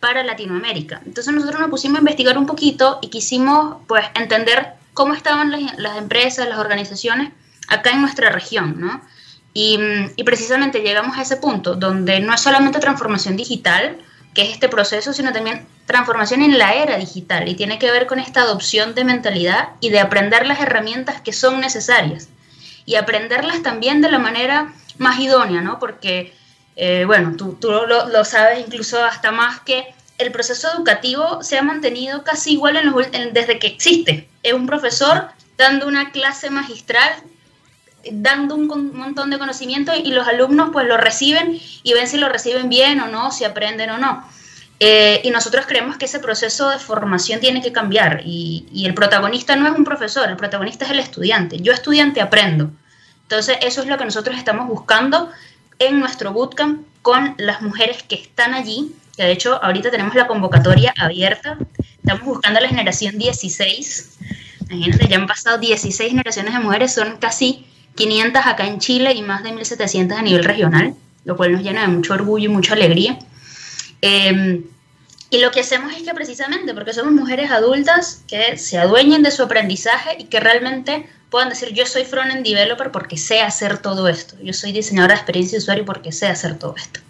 [0.00, 1.00] para Latinoamérica.
[1.04, 5.96] Entonces nosotros nos pusimos a investigar un poquito y quisimos pues entender cómo estaban las,
[5.98, 7.32] empresas, las organizaciones
[7.68, 9.02] acá en nuestra región, ¿no?
[9.52, 9.78] Y,
[10.16, 13.98] y, precisamente llegamos a ese punto donde no es solamente transformación digital,
[14.34, 18.06] que es este proceso, sino también transformación en la era digital y tiene que ver
[18.06, 22.28] con esta adopción de mentalidad y de aprender las herramientas que son necesarias
[22.84, 25.78] y aprenderlas también de la manera más idónea, ¿no?
[25.78, 26.34] Porque,
[26.76, 31.62] eh, bueno, tú, tú lo, sabes incluso hasta más que el proceso educativo se ha
[31.62, 34.28] mantenido casi igual en desde que existe.
[34.42, 37.12] Es un profesor dando una clase magistral,
[38.12, 42.28] dando un montón de conocimiento y los alumnos pues lo reciben y ven si lo
[42.28, 44.28] reciben bien o no, si aprenden o no.
[44.80, 48.94] Eh, y nosotros creemos que ese proceso de formación tiene que cambiar y, y, el
[48.94, 51.58] protagonista no es un profesor, el protagonista es el estudiante.
[51.60, 52.70] Yo estudiante aprendo.
[53.22, 55.30] Entonces eso es lo que nosotros estamos buscando
[55.78, 60.26] en nuestro bootcamp con las mujeres que están allí que de hecho ahorita tenemos la
[60.26, 64.18] convocatoria abierta, estamos buscando la generación 16,
[64.70, 69.22] imagínate, ya han pasado 16 generaciones de mujeres, son casi 500 acá en Chile y
[69.22, 72.74] más de 1700 a nivel regional, lo cual nos llena de mucho orgullo y mucha
[72.74, 73.18] alegría.
[74.00, 74.64] Em,
[75.30, 79.30] y lo que hacemos es que precisamente, porque somos mujeres adultas que se adueñen de
[79.30, 84.08] su aprendizaje y que realmente puedan decir, yo soy front-end developer porque sé hacer todo
[84.08, 87.00] esto, yo soy diseñadora de experiencia de usuario porque sé hacer todo esto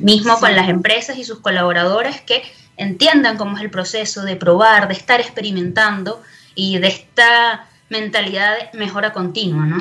[0.00, 2.42] mismo con las empresas y sus colaboradores que
[2.76, 6.22] entiendan cómo es el proceso de probar, de estar experimentando
[6.54, 9.78] y de esta mentalidad de mejora continua, ¿no?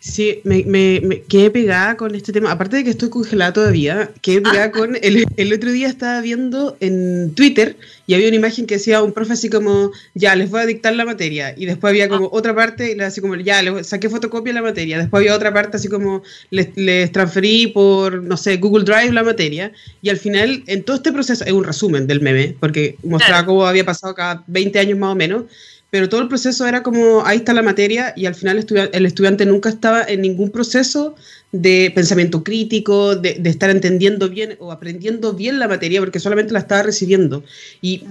[0.00, 2.52] Sí, me, me, quedé pegada con este tema.
[2.52, 4.70] Aparte de que estoy congelada todavía, quedé pegada ah.
[4.70, 4.96] con.
[5.02, 9.12] El, el, otro día estaba viendo en Twitter y había una imagen que decía un
[9.12, 11.52] profe así como, ya, les voy a dictar la materia.
[11.56, 12.30] Y después había como ah.
[12.30, 14.98] otra parte, así como, ya, les saqué fotocopia de la materia.
[14.98, 19.24] Después había otra parte así como, les, les transferí por, no sé, Google Drive la
[19.24, 19.72] materia.
[20.00, 23.66] Y al final, en todo este proceso, es un resumen del meme, porque mostraba cómo
[23.66, 25.44] había pasado cada 20 años más o menos
[25.90, 29.46] pero todo el proceso era como, ahí está la materia y al final el estudiante
[29.46, 31.14] nunca estaba en ningún proceso
[31.50, 36.58] de pensamiento crítico, de, estar entendiendo bien o aprendiendo bien la materia, porque solamente la
[36.58, 37.42] estaba recibiendo.
[37.80, 38.04] Y,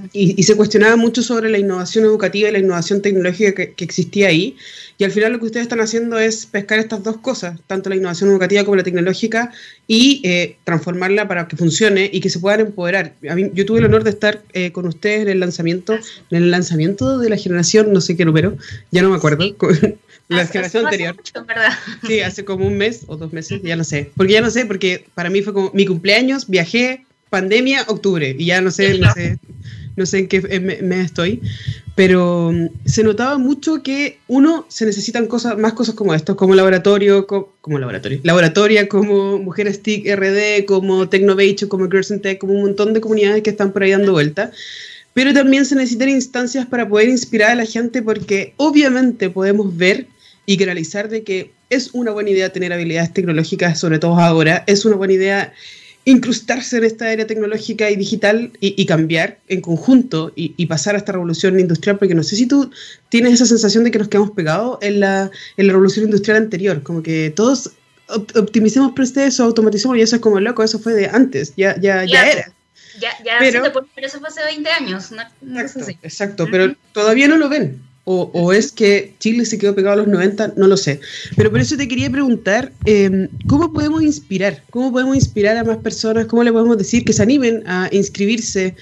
[0.43, 4.55] se cuestionaba mucho sobre la innovación educativa y la innovación tecnológica que, que, existía ahí.
[4.97, 7.95] Y al final lo que ustedes están haciendo es pescar estas dos cosas, tanto la
[7.95, 9.51] innovación educativa como la tecnológica,
[9.85, 13.13] y eh, transformarla para que funcione y que se puedan empoderar.
[13.29, 16.43] A mí, yo tuve el honor de estar eh, con ustedes en el lanzamiento, en
[16.43, 18.57] el lanzamiento de la generación, no sé qué número,
[18.91, 19.45] ya no me acuerdo.
[20.27, 21.15] La generación anterior.
[22.05, 24.11] Sí, hace como un mes o dos meses, ya no sé.
[24.15, 28.45] Porque ya no sé, porque para mí fue como mi cumpleaños, viajé, pandemia, octubre, y
[28.45, 29.39] ya no sé, no sé,
[29.95, 30.41] no sé en qué
[30.81, 31.41] mes estoy.
[31.95, 36.55] Pero mm, se notaba mucho que, uno, se necesitan cosas, más cosas como esto, como
[36.55, 42.53] laboratorio, como, laboratorio, laboratoria, como Mujeres TIC RD, como Tecnovation, como Girls in Tech, como
[42.53, 44.51] un montón de comunidades que están por ahí dando vuelta
[45.17, 50.05] pero también se necesitan instancias para poder inspirar a la gente porque obviamente podemos ver
[50.47, 54.85] y canalizar de que es una buena idea tener habilidades tecnológicas, sobre todo ahora, es
[54.85, 55.53] una buena idea
[56.05, 61.11] incrustarse en esta área tecnológica y digital y, cambiar en conjunto y, pasar a esta
[61.11, 62.71] revolución industrial, porque no sé si tú
[63.09, 66.81] tienes esa sensación de que nos quedamos pegados en la, en la revolución industrial anterior,
[66.81, 67.71] como que todos
[68.07, 72.31] optimicemos procesos, automaticemos y eso es como loco, eso fue de antes, ya, ya, ya
[72.31, 72.53] era.
[73.01, 73.65] Ya, ya pero,
[73.97, 75.11] eso fue hace 20 años.
[75.11, 77.81] exacto, exacto pero todavía no lo ven.
[78.09, 81.01] O, es que Chile se quedó pegado a los 90, no lo sé.
[81.35, 84.63] Pero por eso te quería preguntar, em, ¿cómo podemos inspirar?
[84.69, 86.25] ¿Cómo podemos inspirar a más personas?
[86.27, 88.77] ¿Cómo le podemos decir que se animen a inscribirse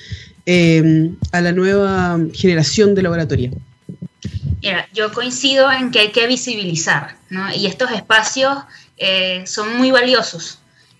[0.46, 3.52] em, a la nueva generación de laboratorio?
[4.62, 7.52] Mira, yo coincido en que hay que visibilizar, ¿no?
[7.52, 8.56] Y estos espacios
[8.98, 10.60] eh, son muy valiosos.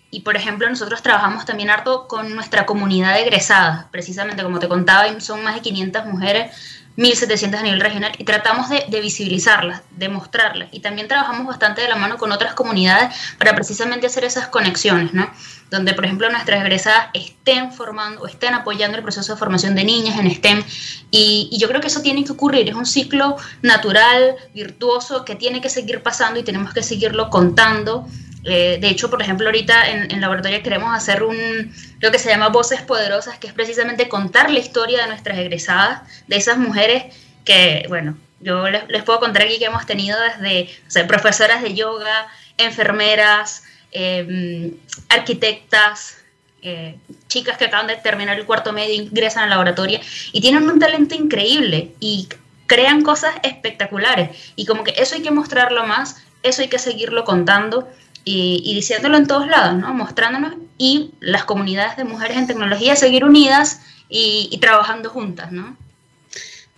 [0.10, 4.68] Y por ejemplo, nosotros trabajamos también harto con nuestra comunidad de egresadas, precisamente como te
[4.68, 6.52] contaba, son más de 500 mujeres
[6.98, 10.70] 1.700 a nivel regional y tratamos de, visibilizarlas, de mostrarlas.
[10.72, 15.14] Y también trabajamos bastante de la mano con otras comunidades para precisamente hacer esas conexiones,
[15.14, 15.30] ¿no?
[15.70, 19.84] Donde, por ejemplo, nuestras egresadas estén formando o estén apoyando el proceso de formación de
[19.84, 20.64] niñas en STEM.
[21.12, 22.70] Y, y yo creo que eso tiene que ocurrir.
[22.70, 28.08] Es un ciclo natural, virtuoso, que tiene que seguir pasando y tenemos que seguirlo contando
[28.46, 32.30] Eh, de hecho, por ejemplo, ahorita en, en laboratorio queremos hacer un, lo que se
[32.30, 37.06] llama Voces Poderosas, que es precisamente contar la historia de nuestras egresadas, de esas mujeres
[37.44, 40.70] que, bueno, yo les, puedo contar aquí que hemos tenido desde
[41.08, 42.28] profesoras de yoga,
[42.58, 44.76] enfermeras, em,
[45.10, 46.18] arquitectas,
[46.62, 50.00] eh, chicas que acaban de terminar el cuarto medio, ingresan al laboratorio
[50.32, 52.28] y tienen un talento increíble y
[52.68, 54.54] crean cosas espectaculares.
[54.56, 57.90] Y como que eso hay que mostrarlo más, eso hay que seguirlo contando
[58.26, 59.94] y, diciéndolo en todos lados, ¿no?
[59.94, 65.78] Mostrándonos y las comunidades de mujeres en tecnología seguir unidas y, y trabajando juntas, ¿no?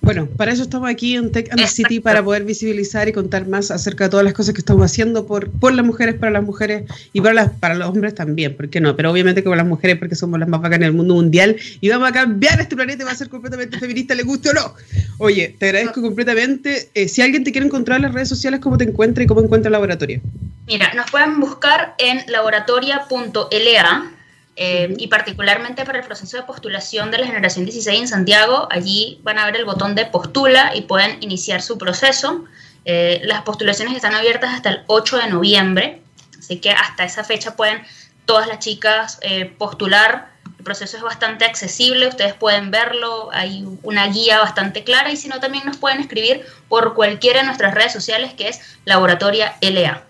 [0.07, 3.71] Bueno, para eso estamos aquí en Tech and City, para poder visibilizar y contar más
[3.71, 6.89] acerca de todas las cosas que estamos haciendo por, por las mujeres, para las mujeres
[7.11, 8.95] y para, las, para los hombres también, ¿por qué no?
[8.95, 11.89] Pero obviamente que para las mujeres porque somos las más bacanas del mundo mundial y
[11.89, 14.75] vamos a cambiar este planeta y va a ser completamente feminista, le guste o no.
[15.17, 16.89] Oye, te agradezco completamente.
[16.93, 19.41] Eh, si alguien te quiere encontrar en las redes sociales, ¿cómo te encuentra y cómo
[19.41, 20.21] encuentra el laboratorio?
[20.67, 24.16] Mira, nos pueden buscar en laboratoria.la
[24.59, 29.19] eh, y particularmente para el proceso de postulación de la generación 16 en Santiago, allí
[29.21, 32.43] van a ver el botón de postula y pueden iniciar su proceso.
[32.83, 36.01] Eh, las postulaciones están abiertas hasta el 8 de noviembre,
[36.39, 37.83] así que hasta esa fecha pueden
[38.25, 40.31] todas las chicas eh, postular.
[40.57, 45.27] El proceso es bastante accesible, ustedes pueden verlo, hay una guía bastante clara y si
[45.27, 50.01] no también nos pueden escribir por cualquiera de nuestras redes sociales que es Laboratoria LA.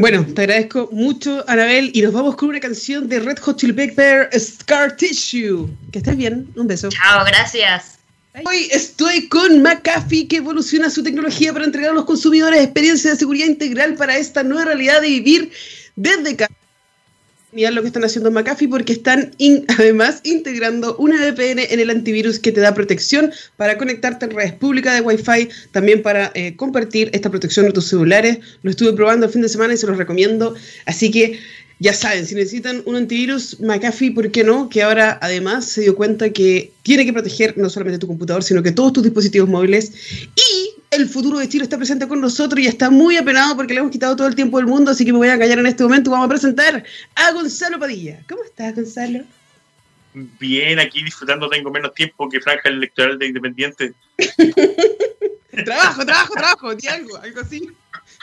[0.00, 3.74] Bueno, te agradezco mucho, Anabel, y nos vamos con una canción de Red Hot Chili
[3.74, 5.68] Pepper, Scar Tissue.
[5.92, 6.88] Que estés bien, un beso.
[6.88, 7.98] Chao, gracias.
[8.46, 13.18] Hoy estoy con McAfee, que evoluciona su tecnología para entregar a los consumidores experiencia de
[13.18, 15.52] seguridad integral para esta nueva realidad de vivir
[15.96, 16.54] desde casa
[17.52, 19.32] Mirad lo que están haciendo McAfee porque están
[19.78, 24.52] además integrando una VPN en el antivirus que te da protección para conectarte en redes
[24.52, 28.38] públicas de Wi-Fi, también para eh, compartir esta protección de tus celulares.
[28.62, 30.54] Lo estuve probando el fin de semana y se los recomiendo.
[30.86, 31.40] Así que
[31.80, 34.68] ya saben, si necesitan un antivirus, McAfee, ¿por qué no?
[34.68, 38.62] Que ahora además se dio cuenta que tiene que proteger no solamente tu computador, sino
[38.62, 39.92] que todos tus dispositivos móviles.
[40.36, 43.80] Y el futuro de Chile está presente con nosotros y está muy apenado porque le
[43.80, 45.84] hemos quitado todo el tiempo del mundo, así que me voy a callar en este
[45.84, 46.10] momento.
[46.10, 46.84] Vamos a presentar
[47.14, 48.20] a Gonzalo Padilla.
[48.28, 49.24] ¿Cómo estás, Gonzalo?
[50.12, 53.94] Bien, aquí disfrutando tengo menos tiempo que franja electoral de Independiente.
[55.64, 57.70] trabajo, trabajo, trabajo, di algo, algo así.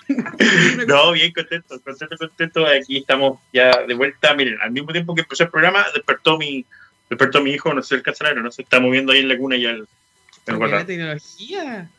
[0.88, 2.65] no, bien contento, contento, contento.
[2.65, 4.34] Aquí estamos ya de vuelta.
[4.34, 6.65] Miren, al mismo tiempo que empezó el programa, despertó mi,
[7.09, 9.55] despertó mi hijo, no sé, el casanero, no se está moviendo ahí en la cuna
[9.55, 9.88] y el,
[10.47, 11.89] el la tecnología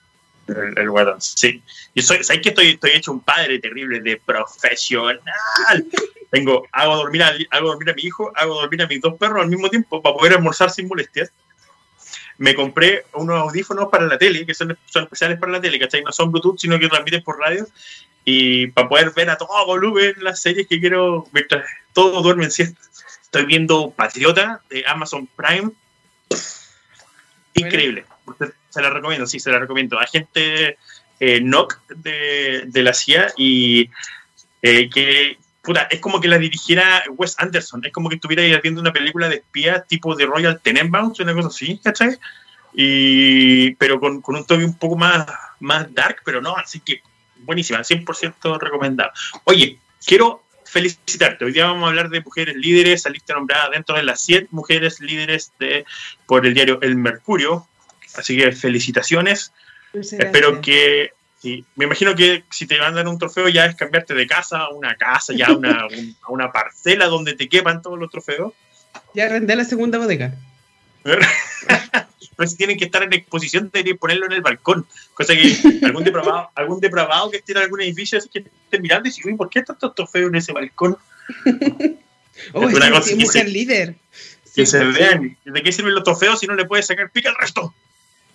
[0.49, 1.63] el, el guatón, sí.
[1.95, 5.21] Yo soy, ¿sabes que estoy, estoy hecho un padre terrible de profesional?
[6.31, 9.43] Tengo, hago dormir, a, hago dormir a mi hijo, hago dormir a mis dos perros
[9.43, 11.33] al mismo tiempo para poder almorzar sin molestias.
[12.39, 16.03] Me compré unos audífonos para la tele, que son, son especiales para la tele, ¿cachai?
[16.03, 17.67] No son Bluetooth, sino que transmiten por radio.
[18.25, 22.81] Y para poder ver a todo volumen las series que quiero, mientras todos duermen siesta.
[23.23, 25.71] Estoy viendo Patriota de Amazon Prime.
[27.55, 28.05] Increíble
[28.79, 29.99] se la recomiendo, sí, se la recomiendo.
[29.99, 30.79] Agente
[31.19, 33.91] eh, NOC de, de, la CIA y
[34.63, 38.81] eh, que, puta, es como que la dirigiera Wes Anderson, es como que estuviera viendo
[38.81, 42.17] una película de espía tipo de Royal Tenenbaums, una cosa así, ¿cachai?
[42.73, 45.27] Y, pero con, con un toque un poco más,
[45.59, 47.03] más dark, pero no, así que
[47.39, 49.11] buenísima, 100% recomendado.
[49.43, 51.47] Oye, quiero felicitarte.
[51.47, 55.01] Hoy día vamos a hablar de mujeres líderes, saliste nombrada dentro de las 100 mujeres
[55.01, 55.85] líderes de,
[56.27, 57.67] por el diario El Mercurio,
[58.19, 59.53] Así que felicitaciones.
[59.95, 64.27] Espero que, sí, me imagino que si te dar un trofeo ya es cambiarte de
[64.27, 65.87] casa a una casa, ya a una,
[66.29, 68.53] una parcela donde te quepan todos los trofeos.
[69.15, 70.35] Ya arrendé la segunda bodega.
[72.37, 74.87] Pero si tienen que estar en exposición, deberían ponerlo en el balcón.
[75.15, 79.09] Cosa que algún depravado, algún depravado que esté en algún edificio así que esté mirando
[79.09, 80.97] y dice, ¿por qué tantos trofeos en ese balcón?
[82.53, 83.97] oh, es una cosa mujer líder.
[84.55, 85.37] Que se vean.
[85.45, 87.75] ¿De qué sirven los trofeos si no le puedes sacar pica al resto?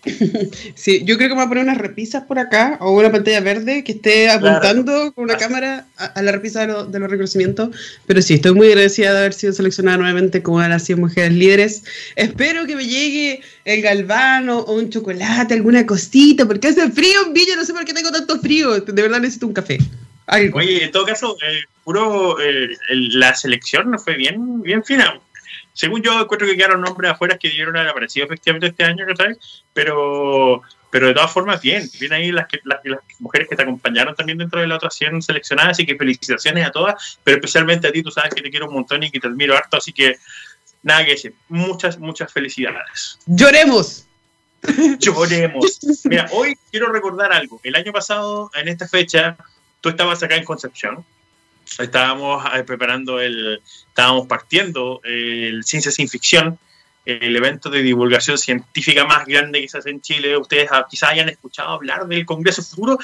[0.76, 3.40] Sí, yo creo que me voy a poner unas repisas por acá o una pantalla
[3.40, 7.70] verde que esté apuntando con una cámara a, la repisa de, los reconocimientos.
[8.06, 11.00] Pero sí, estoy muy agradecida de haber sido seleccionada nuevamente como una de las 100
[11.00, 11.84] mujeres líderes.
[12.16, 17.34] Espero que me llegue el galvano o un chocolate, alguna cosita, porque hace frío en
[17.34, 18.80] Villa, no sé por qué tengo tanto frío.
[18.80, 19.78] De verdad necesito un café.
[20.54, 25.20] Oye, en todo caso, eh, puro, eh, la selección no fue bien, bien fina
[25.74, 29.64] según yo encuentro que quedaron nombres afuera que dieron haber aparecido efectivamente este año, ¿sabes?
[29.74, 30.62] Pero,
[30.92, 32.80] pero de todas formas, bien, bien ahí las, que, las,
[33.20, 36.72] mujeres que te acompañaron también dentro de la otra 100 seleccionadas, así que felicitaciones a
[36.72, 39.28] todas, pero especialmente a ti, tú sabes que te quiero un montón y que te
[39.28, 40.18] admiro harto, así que
[40.84, 43.18] nada que decir, muchas, muchas felicidades.
[43.26, 44.06] ¡Lloremos!
[45.00, 45.80] Lloremos.
[46.06, 47.60] Mira, hoy quiero recordar algo.
[47.64, 49.36] El año pasado, en esta fecha,
[49.82, 51.04] tú estabas acá en Concepción
[51.80, 56.60] estábamos eh, preparando el, estábamos partiendo el Ciencia Sin Ficción,
[57.06, 60.38] el evento de divulgación científica más grande que se hace en Chile.
[60.38, 62.98] Ustedes ah, quizás hayan escuchado hablar del Congreso Futuro.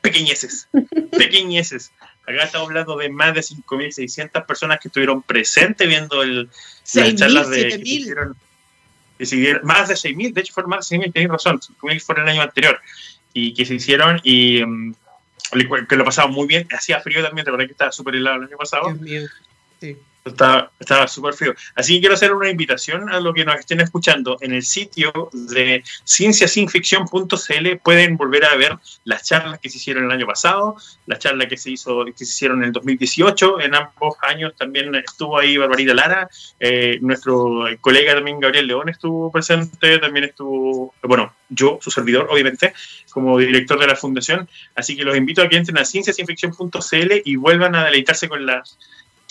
[0.00, 0.68] Pequeñeces,
[1.16, 1.92] pequeñeces.
[2.26, 6.48] Acá estamos hablando de más de 5.600 personas que estuvieron presentes viendo el,
[6.94, 7.68] las charlas de...
[7.68, 8.36] Que hicieron,
[9.62, 12.42] más de 6.000, de hecho fueron más de 6.000, tenéis razón, 5.000 fueron el año
[12.42, 12.80] anterior,
[13.32, 14.94] y que se hicieron y mm,
[15.88, 18.56] que lo pasaba muy bien, hacía frío también, ¿te que estaba súper helado el año
[18.56, 18.96] pasado?
[19.80, 19.96] Sí.
[20.24, 21.54] Estaba súper frío.
[21.74, 24.38] Así que quiero hacer una invitación a los que nos estén escuchando.
[24.40, 30.12] En el sitio de cienciasinficción.cl pueden volver a ver las charlas que se hicieron el
[30.12, 33.62] año pasado, las charlas que se, hizo, que se hicieron en el 2018.
[33.62, 36.30] En ambos años también estuvo ahí Barbarita Lara.
[36.60, 39.98] Eh, nuestro colega también Gabriel León estuvo presente.
[39.98, 42.74] También estuvo, bueno, yo, su servidor, obviamente,
[43.10, 44.48] como director de la fundación.
[44.76, 48.78] Así que los invito a que entren a cienciasinficción.cl y vuelvan a deleitarse con las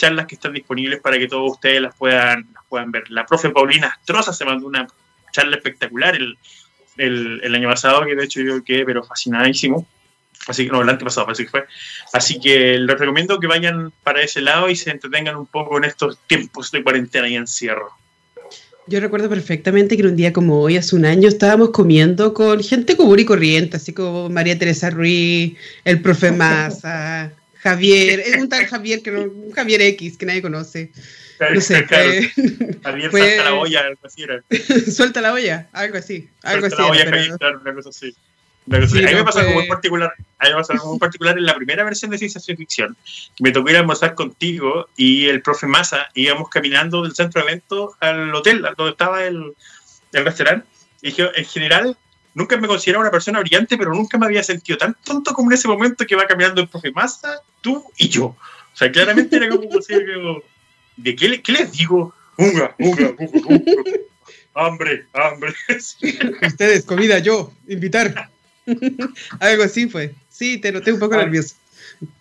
[0.02, 3.04] charlas que están disponibles para que todos ustedes las puedan, puedan ver.
[3.12, 4.88] La profe Paulina Astroza se mandó una
[5.32, 6.38] charla espectacular el,
[6.97, 9.86] el, año pasado, que de hecho yo quedé pero fascinadísimo.
[10.47, 11.66] Así que no, el año pasado parece que fue.
[12.14, 15.84] Así que les recomiendo que vayan para ese lado y se entretengan un poco en
[15.84, 17.91] estos tiempos de cuarentena y encierro.
[18.88, 22.97] Yo recuerdo perfectamente que un día como hoy, hace un año, estábamos comiendo con gente
[22.97, 27.32] común y corriente, así como María Teresa Ruiz, el profe Massa,
[27.62, 30.91] Javier, es un tal Javier que no, un Javier X que nadie conoce.
[31.39, 31.86] no sé,
[32.84, 34.43] Javier suelta la olla, algo así era.
[34.91, 36.30] suelta la olla, algo así.
[36.43, 38.16] Algo suelta así la olla, Javier, claro, una cosa así.
[38.72, 41.45] a mí me pasó algo muy particular, a mí me pasó algo muy particular en
[41.45, 42.97] la primera versión de ciencia ficción,
[43.39, 47.51] me tocó ir a almorzar contigo y el profe Massa, íbamos caminando del centro de
[47.51, 49.53] evento al hotel, donde estaba el,
[50.14, 50.66] el restaurante,
[51.03, 51.97] y dije, en general,
[52.34, 55.56] nunca me consideraba una persona brillante, pero nunca me había sentido tan tonto como en
[55.56, 58.26] ese momento que va caminando el profe Massa, tú y yo.
[58.26, 59.64] O sea, claramente era como
[60.98, 62.14] ¿de qué, qué, les digo?
[62.38, 63.92] Unga, unga, unga, unga.
[64.54, 65.54] Hambre, hambre.
[66.48, 68.30] Ustedes, comida, yo, invitar.
[69.40, 70.14] Algo así fue.
[70.30, 71.56] Sí, te noté un poco nervioso.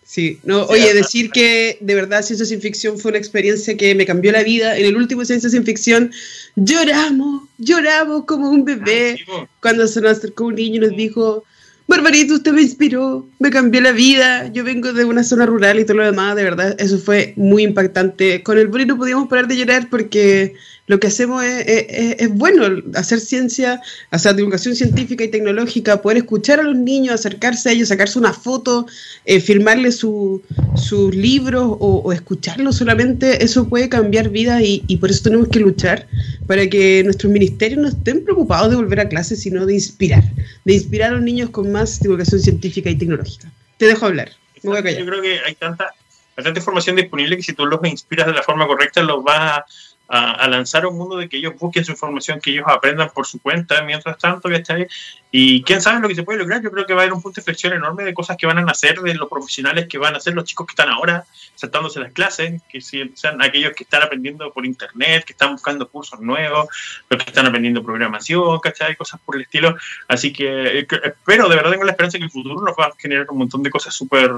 [0.03, 4.05] Sí, no, oye, decir que de verdad Ciencia Sin Ficción fue una experiencia que me
[4.05, 4.77] cambió la vida.
[4.77, 6.11] En el último Ciencia Sin Ficción
[6.57, 11.45] lloramos, lloramos como un bebé ah, cuando se nos acercó un niño y nos dijo,
[11.87, 15.85] Barbarito, usted me inspiró, me cambió la vida, yo vengo de una zona rural y
[15.85, 18.43] todo lo demás, de verdad, eso fue muy impactante.
[18.43, 20.55] Con el Bori no podíamos parar de llorar porque
[20.91, 23.81] lo que hacemos es, bueno, hacer ciencia,
[24.11, 28.33] hacer divulgación científica y tecnológica, poder escuchar a los niños, acercarse a ellos, sacarse una
[28.33, 28.89] foto,
[29.25, 35.23] eh, filmarles sus libros o, escucharlos solamente, eso puede cambiar vidas y, y, por eso
[35.23, 36.09] tenemos que luchar
[36.49, 40.25] para que nuestros ministerios no estén preocupados de volver a clases, sino de inspirar,
[40.65, 43.49] de inspirar a los niños con más divulgación científica y tecnológica.
[43.77, 44.33] Te dejo hablar.
[44.65, 44.99] Me voy a callar.
[44.99, 45.95] Yo creo que hay tanta,
[46.37, 49.59] hay tanta información disponible que si tú los inspiras de la forma correcta, los vas
[49.59, 49.65] a
[50.13, 53.41] a, lanzar un mundo de que ellos busquen su información, que ellos aprendan por su
[53.41, 54.89] cuenta, mientras tanto, ¿cachai?
[55.31, 56.61] Y quién sabe lo que se puede lograr.
[56.61, 58.59] Yo creo que va a haber un punto de inflexión enorme de cosas que van
[58.59, 62.01] a nacer, de los profesionales que van a ser los chicos que están ahora saltándose
[62.01, 66.67] las clases, que sean aquellos que están aprendiendo por internet, que están buscando cursos nuevos,
[67.09, 68.97] los que están aprendiendo programación, ¿cachai?
[68.97, 69.77] Cosas por el estilo.
[70.09, 73.27] Así que espero, de verdad tengo la esperanza que el futuro nos va a generar
[73.31, 74.33] un montón de cosas súper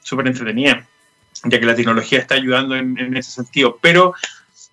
[0.00, 0.86] súper entretenidas,
[1.42, 3.78] ya que la tecnología está ayudando en, en ese sentido.
[3.82, 4.14] Pero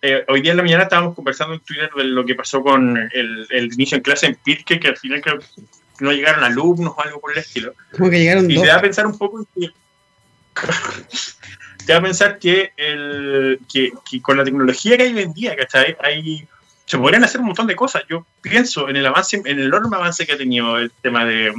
[0.06, 2.98] eh, hoy día en la mañana estábamos conversando en Twitter de lo que pasó con
[3.12, 5.46] el, inicio en clase en Pirque, que al final creo que
[6.00, 7.74] no llegaron alumnos o algo por el estilo.
[7.98, 9.72] Como que llegaron y te da a pensar un poco que,
[11.86, 13.92] te da a pensar que, el, que,
[14.22, 15.98] con la tecnología que hay hoy en día, ¿cachai?
[16.02, 16.48] Hay,
[16.86, 18.04] se podrían hacer un montón de cosas.
[18.08, 21.52] Yo pienso en el avance, en el enorme avance que ha tenido el tema de,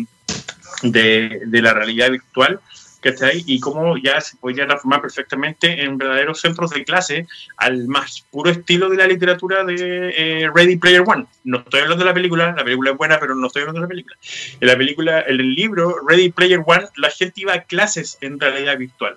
[0.82, 2.60] de, de la realidad virtual
[3.06, 3.44] ¿cachai?
[3.46, 7.26] Y cómo ya se podría transformar perfectamente en verdaderos centros de clase
[7.56, 11.26] al más puro estilo de la literatura de eh, Ready Player One.
[11.44, 13.84] No estoy hablando de la película, la película es buena, pero no estoy hablando de
[13.84, 14.16] la película.
[14.60, 18.76] En la película, el libro Ready Player One, la gente iba a clases en realidad
[18.76, 19.16] virtual.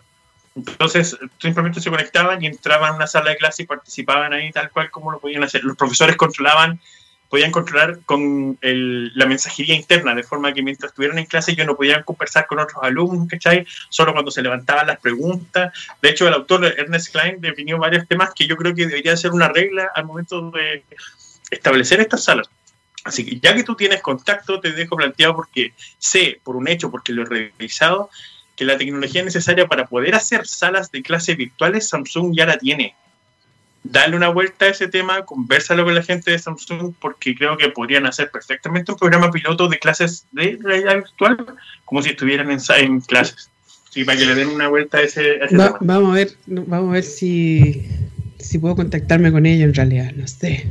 [0.55, 4.69] Entonces, simplemente se conectaban y entraban a una sala de clase y participaban ahí tal
[4.69, 5.63] cual como lo podían hacer.
[5.63, 6.79] Los profesores controlaban
[7.29, 11.75] podían controlar con la mensajería interna, de forma que mientras estuvieran en clase ellos no
[11.75, 13.65] podían conversar con otros alumnos, ¿cachai?
[13.89, 15.71] Solo cuando se levantaban las preguntas.
[16.01, 19.31] De hecho, el autor Ernest Klein definió varios temas que yo creo que debería ser
[19.31, 20.83] una regla al momento de
[21.51, 22.49] establecer estas salas.
[23.03, 26.91] Así que ya que tú tienes contacto, te dejo planteado porque sé, por un hecho,
[26.91, 28.09] porque lo he revisado,
[28.55, 32.95] que la tecnología necesaria para poder hacer salas de clases virtuales, Samsung ya la tiene
[33.83, 37.69] dale una vuelta a ese tema, conversalo con la gente de Samsung, porque creo que
[37.69, 41.45] podrían hacer perfectamente un programa piloto de clases de realidad virtual
[41.85, 43.49] como si estuvieran en, en clases.
[43.89, 45.77] Sí, para que le den una vuelta a ese, a ese Va- tema.
[45.81, 47.87] vamos a ver, vamos a ver si,
[48.37, 50.67] si puedo contactarme con ella en realidad, no sé.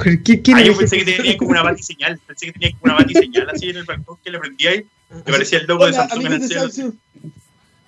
[0.24, 2.94] ¿Qué, quién Ah, yo pensé que tenía como una batiseñal, pensé que tenía como una
[3.02, 6.08] batiseñal así en el balcón que le prendía ahí, me parecía el logo de Hola,
[6.08, 6.62] Samsung en el de cielo.
[6.62, 6.94] Samsung.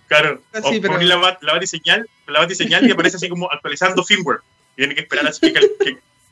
[0.06, 3.28] Claro, Ah, o sí, pero- poner la, bat- la batiseñal, la batiseñal y aparece así
[3.28, 4.40] como actualizando firmware.
[4.76, 5.60] Y tiene que esperar así que,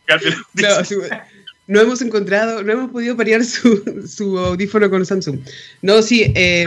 [0.07, 0.97] que No, sí,
[1.67, 5.41] no hemos encontrado, no hemos podido parear su, su audífono con Samsung.
[5.81, 6.67] No, sí, eh,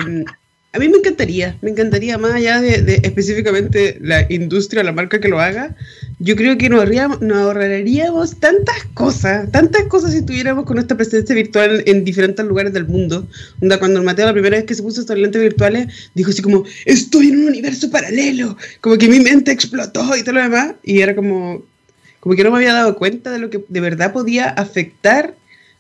[0.76, 5.22] a mí me encantaría, me encantaría más allá de, de específicamente la industria, la marca
[5.22, 5.74] que lo haga.
[6.20, 10.98] Yo creo que nos, ahorraríamos, nos ahorraríamos tantas cosas, tantas cosas si tuviéramos con esta
[10.98, 13.26] presencia virtual en diferentes lugares del mundo.
[13.62, 16.42] Onda, cuando el Mateo la primera vez que se puso estos lentes virtuales, dijo así
[16.42, 20.74] como, estoy en un universo paralelo, como que mi mente explotó y todo lo demás.
[20.84, 21.64] Y era como,
[22.20, 25.36] como que no me había dado cuenta de lo que de verdad podía afectar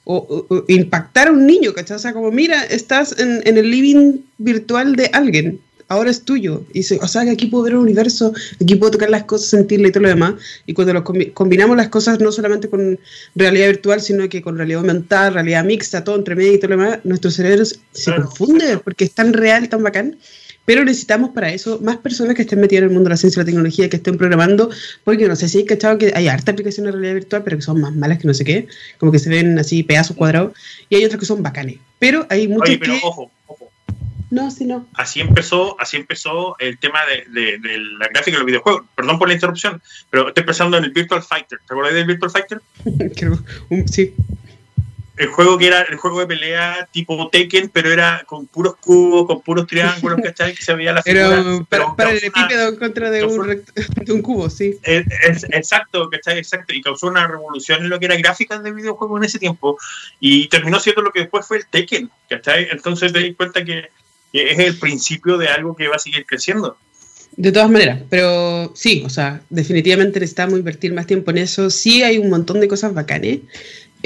[0.05, 1.97] o, impactar a un niño, ¿cachai?
[1.97, 6.63] O sea, como, mira, estás en, en el living virtual de alguien, ahora es tuyo.
[6.73, 9.49] Y se- o sea, que aquí puedo ver el universo, aquí puedo tocar las cosas,
[9.49, 10.33] sentirle y todo lo demás.
[10.65, 12.99] Y cuando los combi- combinamos las cosas no solamente con
[13.35, 16.77] realidad virtual, sino que con realidad aumentada, realidad mixta, todo entre medio y todo lo
[16.83, 18.25] demás, nuestro cerebro se se Claro.
[18.25, 20.17] confunde porque es tan real, tan bacán.
[20.65, 23.39] Pero necesitamos para eso más personas que estén metidas en el mundo de la ciencia
[23.39, 24.69] y la tecnología, que estén programando,
[25.03, 27.61] porque no sé si hay cachado que hay harta aplicaciones de realidad virtual, pero que
[27.63, 30.53] son más malas que no sé qué, como que se ven así pedazos cuadrados,
[30.89, 31.77] y hay otras que son bacanes.
[31.99, 32.99] Pero hay muchas Oye, pero que...
[33.03, 33.71] ojo, ojo.
[34.31, 34.87] No, sí, no.
[34.95, 38.83] Así empezó, así empezó el tema de, de- de la gráfica de los videojuegos.
[38.95, 41.59] Perdón por la interrupción, pero estoy pensando en el Virtual Fighter.
[41.65, 42.59] ¿Te acuerdas del Virtual Fighter?
[43.91, 44.13] Sí.
[45.17, 49.25] El juego que era el juego de pelea tipo Tekken, pero era con puros cubos,
[49.27, 50.53] con puros triángulos, ¿cachai?
[50.53, 51.41] Que se veía la figura.
[51.41, 53.73] Pero para, para el epípedo en contra de un, rect-
[54.05, 54.77] de un cubo, sí.
[54.83, 56.37] Es- es- exacto, ¿cachai?
[56.39, 56.73] Exacto.
[56.73, 59.77] Y causó una revolución en lo que era gráficas de videojuegos en ese tiempo.
[60.19, 62.67] Y terminó siendo lo que después fue el Tekken, ¿cachai?
[62.71, 63.89] Entonces te di cuenta que,
[64.33, 66.77] que es el principio de algo que va a seguir creciendo.
[67.37, 71.69] De todas maneras, pero sí, o sea, definitivamente necesitamos invertir más tiempo en eso.
[71.69, 73.39] Sí hay un montón de cosas bacanes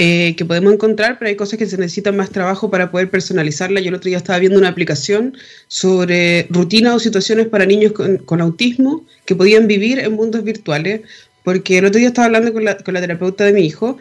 [0.02, 3.82] eh, que podemos encontrar, pero hay cosas que se necesitan más trabajo para poder personalizarla.
[3.82, 5.36] Yo el otro día estaba viendo una aplicación
[5.68, 11.02] sobre rutinas o situaciones para niños con, con autismo que podían vivir en mundos virtuales,
[11.44, 13.98] porque el otro día estaba hablando con la, con la terapeuta de mi hijo.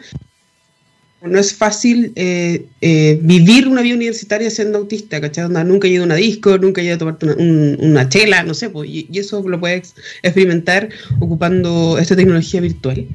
[1.21, 5.49] No es fácil eh, eh, vivir una vida universitaria siendo autista, ¿cachai?
[5.65, 8.43] Nunca he ido a una disco, nunca he ido a tomarte una, un- una chela,
[8.43, 10.87] no sé, pues, y, y eso lo puedes experimentar
[11.19, 13.05] ocupando esta tecnología virtual.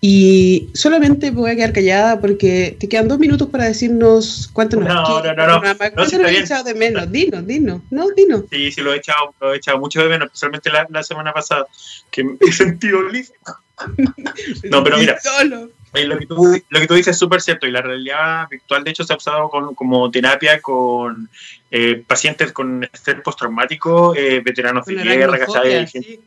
[0.00, 4.88] Y solamente voy a quedar callada porque te quedan dos minutos para decirnos cuánto nos
[4.88, 4.94] No,
[5.24, 5.60] no, no, no.
[5.60, 7.10] cuánto nos está has echado de menos.
[7.10, 8.42] Dinos, dinos, no, dinos.
[8.50, 11.32] Sí, sí, lo he echado, lo he echado mucho de menos, especialmente la, la semana
[11.32, 11.66] pasada,
[12.12, 13.34] que me he sentido listo.
[14.64, 15.16] No, pero mira.
[15.94, 18.84] Oye, lo, que tú, lo que tú dices es súper cierto y la realidad virtual
[18.84, 21.28] de hecho se ha usado con- como terapia con
[21.70, 25.86] eh, pacientes con estrés postraumático, eh, veteranos de guerra, ¿cachai?
[25.86, 26.20] sí.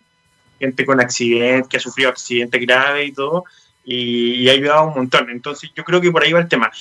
[0.62, 3.46] Gente con accidente, que ha sufrido accidentes graves y todo,
[3.84, 5.30] y, ha ayudado un montón.
[5.30, 6.72] Entonces yo creo que por ahí va el tema.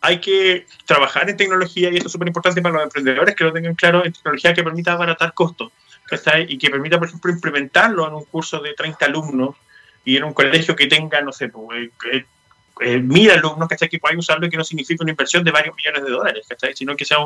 [0.00, 3.52] Hay que trabajar en tecnología y esto es súper importante para los emprendedores que lo
[3.52, 5.72] tengan claro, en tecnología que permita abaratar costos
[6.48, 9.56] y que permita, por ejemplo, implementarlo en un curso de 30 alumnos
[10.04, 11.90] y en un colegio que tenga, no sé, pues,
[12.80, 13.68] eh, mil alumnos.
[13.68, 16.74] Que puedan usarlo y que no signifique una inversión de varios millones de dólares, ¿cachai?
[16.74, 17.22] Sino que sean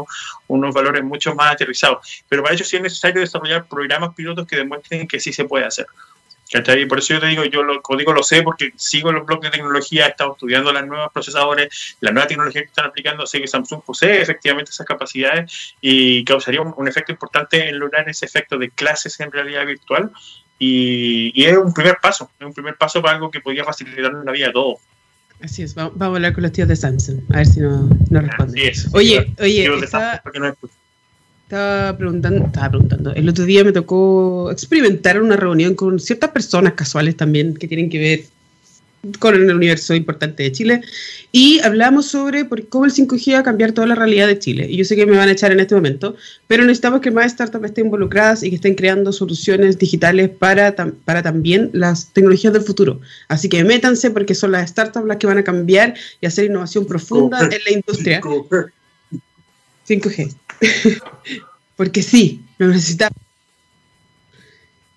[0.48, 2.24] unos valores mucho más aterrizados.
[2.28, 5.64] Pero para ello sí es necesario desarrollar programas pilotos que demuestren que sí se puede
[5.64, 5.86] hacer.
[6.52, 6.82] ¿cachai?
[6.82, 9.24] Y por eso yo te digo, yo lo como digo lo sé porque sigo los
[9.24, 13.26] blogs de tecnología, he estado estudiando las nuevas procesadores, la nueva tecnología que están aplicando,
[13.26, 18.06] sé que Samsung posee efectivamente esas capacidades y causaría un, un efecto importante en lograr
[18.08, 20.12] ese efecto de clases en realidad virtual
[20.64, 24.30] y, es un primer paso, es un primer paso para algo que podría facilitar la
[24.30, 24.78] vida a todos.
[25.42, 27.90] Así es, va- vamos a hablar con los tíos de Samsung, a ver si nos
[28.10, 28.68] no responden.
[28.68, 28.88] es.
[28.92, 30.54] Oye, oye, estaba- no.
[31.44, 33.14] Estaba preguntando, estaba preguntando.
[33.14, 37.90] El otro día me tocó experimentar una reunión con ciertas personas casuales también que tienen
[37.90, 38.20] que ver
[39.18, 40.80] con el universo importante de Chile
[41.32, 44.66] y hablamos sobre por cómo el 5G va a cambiar toda la realidad de Chile.
[44.70, 46.14] Y yo sé que me van a echar en este momento,
[46.46, 50.92] pero necesitamos que más startups estén involucradas y que estén creando soluciones digitales para, tam-
[51.04, 53.00] para también las tecnologías del futuro.
[53.28, 56.86] Así que métanse porque son las startups las que van a cambiar y hacer innovación
[56.86, 58.20] profunda en la industria.
[59.88, 60.34] 5G.
[61.76, 63.16] Porque sí, lo necesitamos.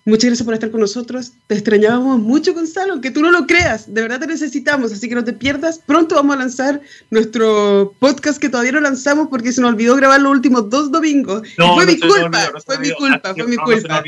[0.06, 1.32] Muchas gracias por estar con nosotros.
[1.48, 3.92] Te extrañábamos mucho, Gonzalo, aunque tú no lo creas.
[3.92, 5.80] De verdad te necesitamos, así que no te pierdas.
[5.84, 6.80] Pronto vamos a lanzar
[7.10, 11.42] nuestro podcast que todavía no lanzamos porque se nos olvidó grabar los últimos dos domingos.
[11.48, 13.66] y fue no mi culpa, olvidó, no fue mi culpa, Han fue mi no, no
[13.66, 14.02] se me culpa.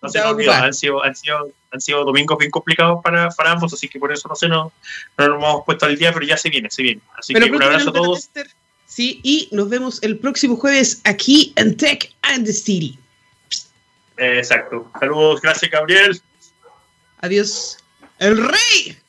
[0.00, 0.52] No se me olvidó.
[0.52, 4.12] Han sido, han, sido, han sido domingos bien complicados para, para ambos, así que por
[4.12, 4.72] eso no sé, no,
[5.18, 7.00] no nos hemos puesto al día, pero ya se viene, se viene.
[7.18, 8.30] Así Pero que un abrazo a todos.
[8.86, 12.96] Sí, y nos vemos el próximo jueves aquí en Tech and the City.
[14.16, 14.90] Exacto.
[14.98, 16.20] Saludos, gracias Gabriel.
[17.20, 17.78] Adiós.
[18.18, 19.01] El rey.